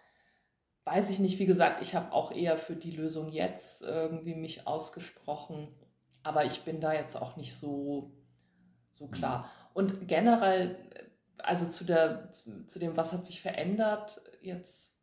[0.84, 1.38] weiß ich nicht.
[1.38, 5.74] Wie gesagt, ich habe auch eher für die Lösung jetzt irgendwie mich ausgesprochen.
[6.22, 8.12] Aber ich bin da jetzt auch nicht so,
[8.90, 9.50] so klar.
[9.74, 11.04] Und generell, äh,
[11.38, 14.95] also zu, der, zu dem, was hat sich verändert jetzt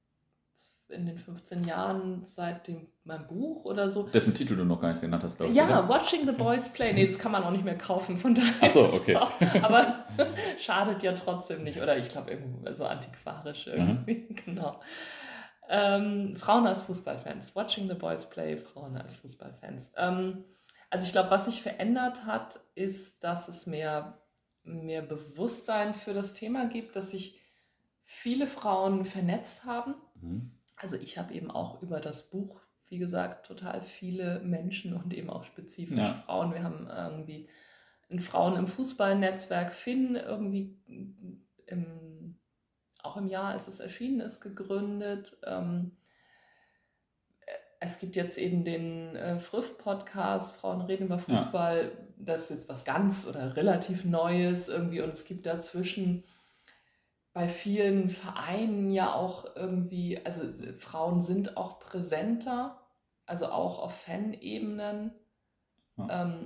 [0.94, 4.04] in den 15 Jahren seit dem, meinem Buch oder so.
[4.04, 5.58] Dessen Titel du noch gar nicht genannt hast, glaube ich.
[5.58, 5.90] Ja, oder?
[5.90, 6.94] Watching the Boys Play.
[6.94, 8.54] Nee, das kann man auch nicht mehr kaufen, von daher.
[8.62, 9.16] Ach so, okay.
[9.16, 9.32] Auch,
[9.62, 10.06] aber
[10.60, 11.82] schadet ja trotzdem nicht.
[11.82, 14.28] Oder ich glaube, irgendwo so antiquarisch irgendwie.
[14.30, 14.36] Mhm.
[14.46, 14.80] Genau.
[15.70, 17.56] Ähm, Frauen als Fußballfans.
[17.56, 19.94] Watching the Boys Play, Frauen als Fußballfans.
[19.98, 20.44] Ähm,
[20.90, 24.22] also ich glaube, was sich verändert hat, ist, dass es mehr,
[24.64, 27.40] mehr Bewusstsein für das Thema gibt, dass sich
[28.04, 29.96] viele Frauen vernetzt haben.
[30.22, 30.52] Mhm.
[30.84, 32.60] Also ich habe eben auch über das Buch,
[32.90, 36.22] wie gesagt, total viele Menschen und eben auch spezifisch Ja.
[36.26, 36.54] Frauen.
[36.54, 37.48] Wir haben irgendwie
[38.12, 40.78] ein Frauen im Fußballnetzwerk Finn irgendwie
[41.68, 42.38] im,
[43.02, 45.38] auch im Jahr, als es erschienen ist, gegründet.
[45.46, 45.94] Ähm,
[47.80, 51.92] es gibt jetzt eben den äh, Friff-Podcast, Frauen reden über Fußball.
[52.18, 55.00] Das ist jetzt was ganz oder relativ Neues irgendwie.
[55.00, 56.26] Und es gibt dazwischen
[57.34, 60.44] bei vielen Vereinen ja auch irgendwie, also
[60.78, 62.80] Frauen sind auch präsenter,
[63.26, 65.12] also auch auf Fan-Ebenen.
[65.98, 66.24] Ja.
[66.24, 66.44] Ähm,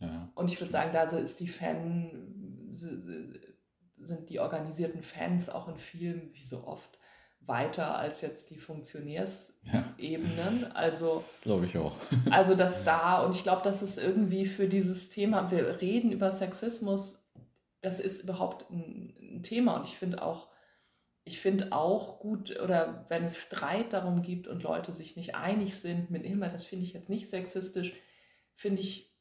[0.00, 0.28] Ja.
[0.34, 6.34] und ich würde sagen, da ist die Fan, sind die organisierten Fans auch in vielen,
[6.34, 6.98] wie so oft,
[7.46, 10.60] weiter als jetzt die Funktionärsebenen.
[10.62, 10.70] ja.
[10.74, 11.94] Also Das glaube ich auch.
[12.30, 16.30] also das da, und ich glaube, das ist irgendwie für dieses Thema, wir reden über
[16.30, 17.23] Sexismus,
[17.84, 20.48] das ist überhaupt ein, ein Thema und ich finde auch,
[21.24, 25.76] ich finde auch gut, oder wenn es Streit darum gibt und Leute sich nicht einig
[25.76, 27.92] sind mit immer, das finde ich jetzt nicht sexistisch,
[28.54, 29.14] finde ich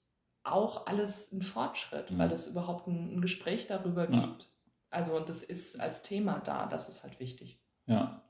[0.43, 2.17] auch alles ein Fortschritt, Mhm.
[2.17, 4.25] weil es überhaupt ein, ein Gespräch darüber Ja.
[4.27, 4.49] gibt.
[4.89, 7.59] Also und das ist als Thema da, das ist halt wichtig.
[7.85, 8.22] Ja.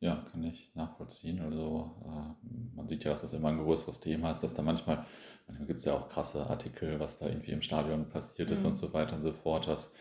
[0.00, 1.40] Ja, kann ich nachvollziehen.
[1.40, 5.06] Also äh, man sieht ja, dass das immer ein größeres Thema ist, dass da manchmal,
[5.46, 8.66] manchmal gibt es ja auch krasse Artikel, was da irgendwie im Stadion passiert ist Mhm.
[8.66, 9.66] und so weiter und so fort.
[9.68, 9.92] Dass,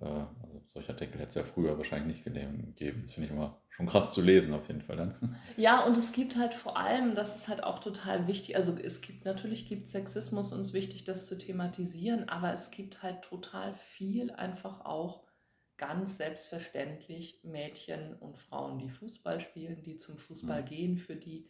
[0.00, 3.02] äh, also solche Artikel hätte es ja früher wahrscheinlich nicht gegeben.
[3.06, 5.38] Das finde ich immer schon krass zu lesen auf jeden Fall dann.
[5.56, 9.00] Ja, und es gibt halt vor allem, das ist halt auch total wichtig, also es
[9.00, 13.22] gibt natürlich gibt Sexismus und es ist wichtig, das zu thematisieren, aber es gibt halt
[13.22, 15.23] total viel einfach auch
[15.86, 20.66] ganz selbstverständlich Mädchen und Frauen, die Fußball spielen, die zum Fußball Mhm.
[20.66, 21.48] gehen, für die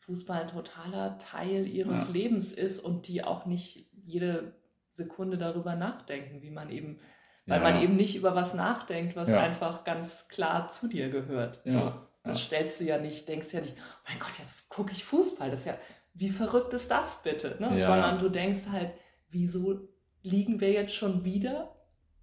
[0.00, 2.12] Fußball ein totaler Teil ihres Ja.
[2.12, 4.54] Lebens ist und die auch nicht jede
[4.92, 7.00] Sekunde darüber nachdenken, wie man eben,
[7.46, 7.70] weil Ja.
[7.70, 9.40] man eben nicht über was nachdenkt, was Ja.
[9.40, 11.60] einfach ganz klar zu dir gehört.
[11.64, 11.92] So.
[12.24, 15.50] Das stellst du ja nicht, denkst ja nicht, oh mein Gott, jetzt gucke ich Fußball.
[15.50, 15.78] Das ist ja,
[16.14, 17.56] wie verrückt ist das bitte?
[17.60, 17.68] Ne?
[17.84, 18.92] Sondern du denkst halt,
[19.30, 19.88] wieso
[20.22, 21.74] liegen wir jetzt schon wieder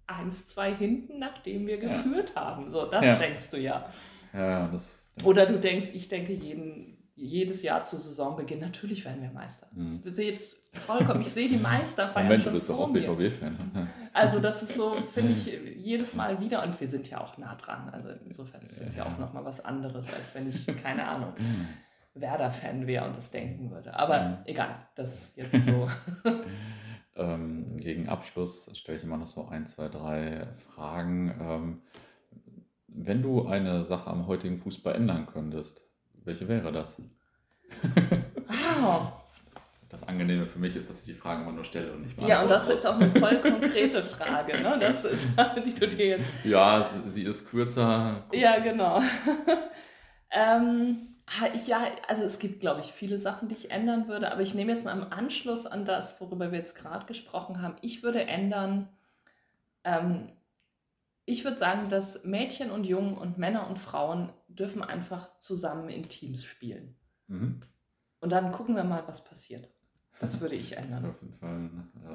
[0.06, 1.96] eins, zwei hinten, nachdem wir Ja.
[1.96, 2.70] geführt haben?
[2.70, 3.16] So, das Ja.
[3.16, 3.86] denkst du ja.
[4.32, 5.02] Ja, das.
[5.24, 9.66] Oder du denkst, ich denke jeden, jedes Jahr zu Saisonbeginn, natürlich werden wir Meister.
[9.74, 10.02] Hm.
[10.04, 12.92] Ich sehe es vollkommen, ich sehe die Meister feiern Moment, du bist doch auch.
[12.92, 13.88] BVB-Fan.
[14.12, 15.46] Also das ist so, finde ich,
[15.78, 17.88] jedes Mal wieder und wir sind ja auch nah dran.
[17.90, 19.10] Also insofern ist es ja Ja.
[19.12, 21.32] auch nochmal was anderes, als wenn ich, keine Ahnung,
[22.14, 23.94] Werder-Fan wäre und das denken würde.
[23.98, 24.36] Aber Mhm.
[24.44, 25.88] egal, das jetzt so.
[27.16, 31.34] Ähm, gegen Abschluss stelle ich immer noch so ein, zwei, drei Fragen.
[31.40, 31.82] Ähm,
[32.88, 35.82] wenn du eine Sache am heutigen Fußball ändern könntest,
[36.24, 36.96] welche wäre das?
[38.80, 39.12] Wow.
[39.88, 42.42] Das Angenehme für mich ist, dass ich die Fragen immer nur stelle und nicht Ja,
[42.42, 44.76] und das beantworten ist auch eine voll konkrete Frage, ne?
[44.80, 45.28] Das ist,
[45.64, 46.44] die du dir jetzt muss.
[46.44, 48.24] Ja, sie, ist kürzer.
[48.32, 49.00] Ja, genau.
[50.30, 51.15] ähm,
[51.66, 54.72] ja, also es gibt, glaube ich, viele Sachen, die ich ändern würde, aber ich nehme
[54.72, 57.76] jetzt mal im Anschluss an das, worüber wir jetzt gerade gesprochen haben.
[57.82, 58.88] Ich würde ändern,
[59.84, 60.28] ähm,
[61.24, 66.08] ich würde sagen, dass Mädchen und Jungen und Männer und Frauen dürfen einfach zusammen in
[66.08, 66.96] Teams spielen.
[67.26, 67.58] Mhm.
[68.20, 69.68] Und dann gucken wir mal, was passiert.
[70.20, 71.10] Das würde ich Das wäre ändern.
[71.10, 71.70] auf jeden Fall,
[72.04, 72.14] äh,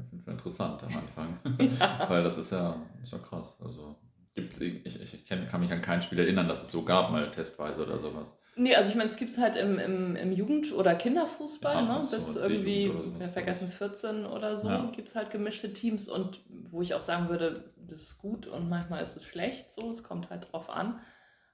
[0.00, 1.38] auf jeden Fall interessant am Anfang.
[1.78, 2.10] Ja.
[2.10, 3.56] Weil das ist ja, ist ja krass.
[3.60, 3.96] Also
[4.34, 7.86] Gibt's, ich, ich, kann mich an kein Spiel erinnern, dass es so gab, mal testweise
[7.86, 8.36] oder sowas.
[8.56, 11.82] Nee, also ich meine, es gibt es halt im, im, im Jugend- oder Kinderfußball, ja,
[11.82, 11.94] ne?
[12.10, 14.90] bis so irgendwie, wir vergessen 14 oder so, ja.
[14.92, 18.68] gibt es halt gemischte Teams und wo ich auch sagen würde, das ist gut und
[18.68, 21.00] manchmal ist es schlecht, so, es kommt halt drauf an.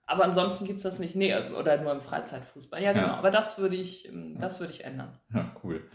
[0.07, 2.83] Aber ansonsten gibt es das nicht, nee, oder nur im Freizeitfußball.
[2.83, 3.17] Ja, genau, ja.
[3.17, 5.17] aber das würde ich, das würde ich ändern.
[5.33, 5.89] Ja, cool.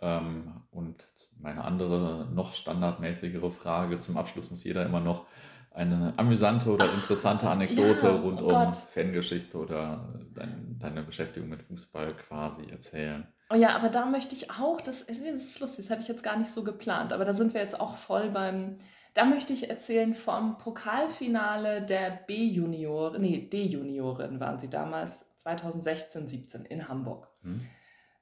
[0.00, 0.96] Ähm, und
[1.38, 5.26] meine andere, noch standardmäßigere Frage zum Abschluss muss jeder immer noch
[5.74, 11.62] eine amüsante oder interessante Anekdote ja, rund oh um Fangeschichte oder dein, deine Beschäftigung mit
[11.62, 13.26] Fußball quasi erzählen.
[13.50, 16.22] Oh ja, aber da möchte ich auch, das, das ist lustig, das hatte ich jetzt
[16.22, 18.78] gar nicht so geplant, aber da sind wir jetzt auch voll beim,
[19.14, 26.64] da möchte ich erzählen vom Pokalfinale der B-Junioren, nee, D-Junioren waren sie damals, 2016, 17
[26.64, 27.28] in Hamburg.
[27.42, 27.60] Hm.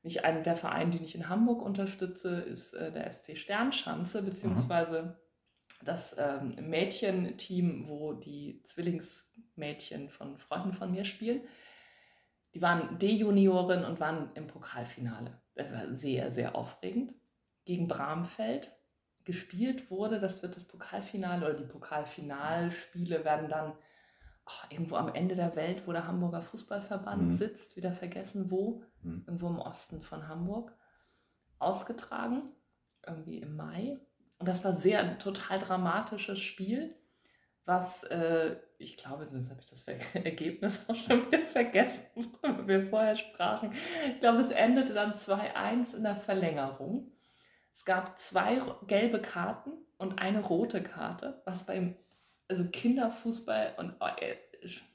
[0.02, 5.18] Nicht ein, der Verein, den ich in Hamburg unterstütze, ist äh, der SC Sternschanze, beziehungsweise
[5.82, 11.42] das ähm, Mädchenteam, wo die Zwillingsmädchen von Freunden von mir spielen,
[12.54, 15.40] die waren D-Junioren und waren im Pokalfinale.
[15.54, 17.14] Das war sehr, sehr aufregend.
[17.64, 18.74] Gegen Bramfeld
[19.24, 23.72] gespielt wurde, das wird das Pokalfinale oder die Pokalfinalspiele werden dann
[24.46, 27.30] oh, irgendwo am Ende der Welt, wo der Hamburger Fußballverband mhm.
[27.30, 29.24] sitzt, wieder vergessen wo, mhm.
[29.26, 30.74] irgendwo im Osten von Hamburg,
[31.58, 32.42] ausgetragen,
[33.06, 34.00] irgendwie im Mai.
[34.40, 36.96] Und das war sehr ein total dramatisches Spiel,
[37.66, 39.82] was äh, ich glaube, jetzt habe ich das
[40.14, 43.72] Ergebnis auch schon wieder vergessen, worüber wir vorher sprachen.
[44.08, 47.12] Ich glaube, es endete dann 2-1 in der Verlängerung.
[47.76, 51.94] Es gab zwei gelbe Karten und eine rote Karte, was beim
[52.48, 54.36] also Kinderfußball und oh, äh,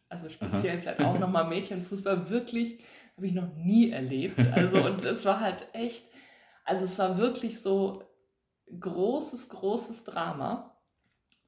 [0.10, 0.82] also speziell Aha.
[0.82, 2.84] vielleicht auch nochmal Mädchenfußball wirklich
[3.16, 4.39] habe ich noch nie erlebt.
[4.54, 6.04] Also und es war halt echt,
[6.64, 8.04] also es war wirklich so
[8.80, 10.76] großes, großes Drama.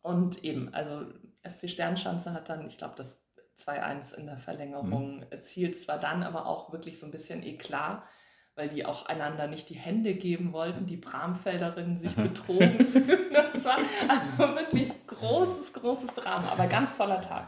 [0.02, 1.06] Und eben, also
[1.48, 3.22] SC Sternschanze hat dann, ich glaube, das
[3.58, 5.26] 2-1 in der Verlängerung mhm.
[5.30, 5.76] erzielt.
[5.76, 8.04] Es war dann aber auch wirklich so ein bisschen eklar,
[8.56, 13.34] weil die auch einander nicht die Hände geben wollten, die Bramfelderinnen sich betrogen fühlen.
[13.34, 17.48] Das war also wirklich großes, großes Drama, aber ganz toller Tag.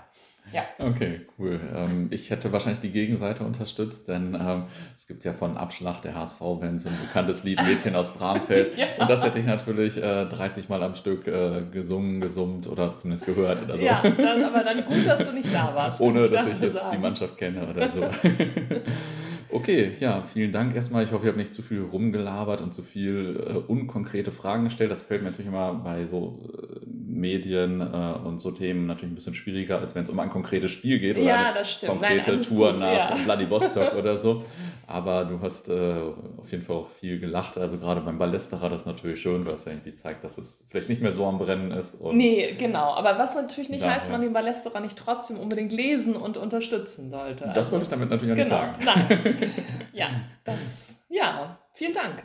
[0.52, 0.64] Ja.
[0.80, 1.60] Okay, cool.
[1.74, 4.64] Ähm, ich hätte wahrscheinlich die Gegenseite unterstützt, denn ähm,
[4.96, 8.78] es gibt ja von Abschlag der HSV-Band so ein bekanntes Lied Mädchen aus Bramfeld.
[8.78, 8.88] ja.
[9.00, 13.26] Und das hätte ich natürlich äh, 30 Mal am Stück äh, gesungen, gesummt oder zumindest
[13.26, 13.86] gehört oder so.
[13.86, 16.00] Ja, dann, aber dann gut, dass du nicht da warst.
[16.02, 16.96] Ohne, dass ich jetzt sagen.
[16.96, 18.02] die Mannschaft kenne oder so.
[19.52, 21.04] Okay, ja, vielen Dank erstmal.
[21.04, 24.92] Ich hoffe, ich habe nicht zu viel rumgelabert und zu viel äh, unkonkrete Fragen gestellt.
[24.92, 29.16] Das fällt mir natürlich immer bei so äh, Medien äh, und so Themen natürlich ein
[29.16, 32.42] bisschen schwieriger, als wenn es um ein konkretes Spiel geht oder ja, eine konkrete Nein,
[32.44, 33.16] Tour gut, nach ja.
[33.16, 34.46] Vladivostok oder so.
[34.86, 36.02] Aber du hast äh,
[36.38, 37.58] auf jeden Fall auch viel gelacht.
[37.58, 40.66] Also gerade beim Ballesterer, das ist natürlich schön, weil es ja irgendwie zeigt, dass es
[40.70, 41.96] vielleicht nicht mehr so am Brennen ist.
[41.96, 42.94] Und nee, genau.
[42.94, 43.96] Aber was natürlich nicht daher.
[43.96, 47.46] heißt, man den Ballesterer nicht trotzdem unbedingt lesen und unterstützen sollte.
[47.46, 48.66] Das also, wollte ich damit natürlich genau.
[48.66, 49.10] nicht sagen.
[49.10, 49.36] Nein.
[49.94, 50.10] ja,
[50.44, 52.24] das, ja, vielen Dank.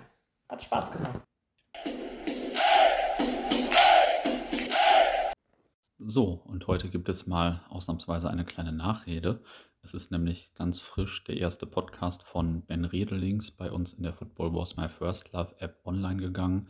[0.49, 1.25] Hat Spaß gemacht.
[5.99, 9.43] So, und heute gibt es mal ausnahmsweise eine kleine Nachrede.
[9.83, 14.12] Es ist nämlich ganz frisch der erste Podcast von Ben Redelings bei uns in der
[14.12, 16.69] Football Was My First Love App online gegangen.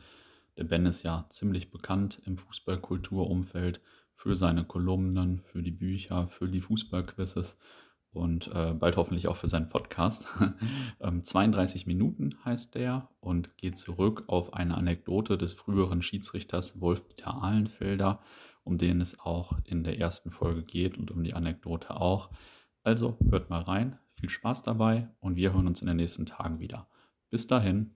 [0.56, 3.80] Der Ben ist ja ziemlich bekannt im Fußballkulturumfeld
[4.14, 7.58] für seine Kolumnen, für die Bücher, für die Fußballquizzes
[8.14, 10.26] und äh, bald hoffentlich auch für seinen Podcast.
[11.00, 17.42] ähm, 32 Minuten heißt der und geht zurück auf eine Anekdote des früheren Schiedsrichters Wolf-Dieter
[17.42, 18.20] Ahlenfelder
[18.64, 22.30] um den es auch in der ersten Folge geht und um die Anekdote auch.
[22.82, 26.58] Also hört mal rein, viel Spaß dabei und wir hören uns in den nächsten Tagen
[26.58, 26.88] wieder.
[27.30, 27.94] Bis dahin.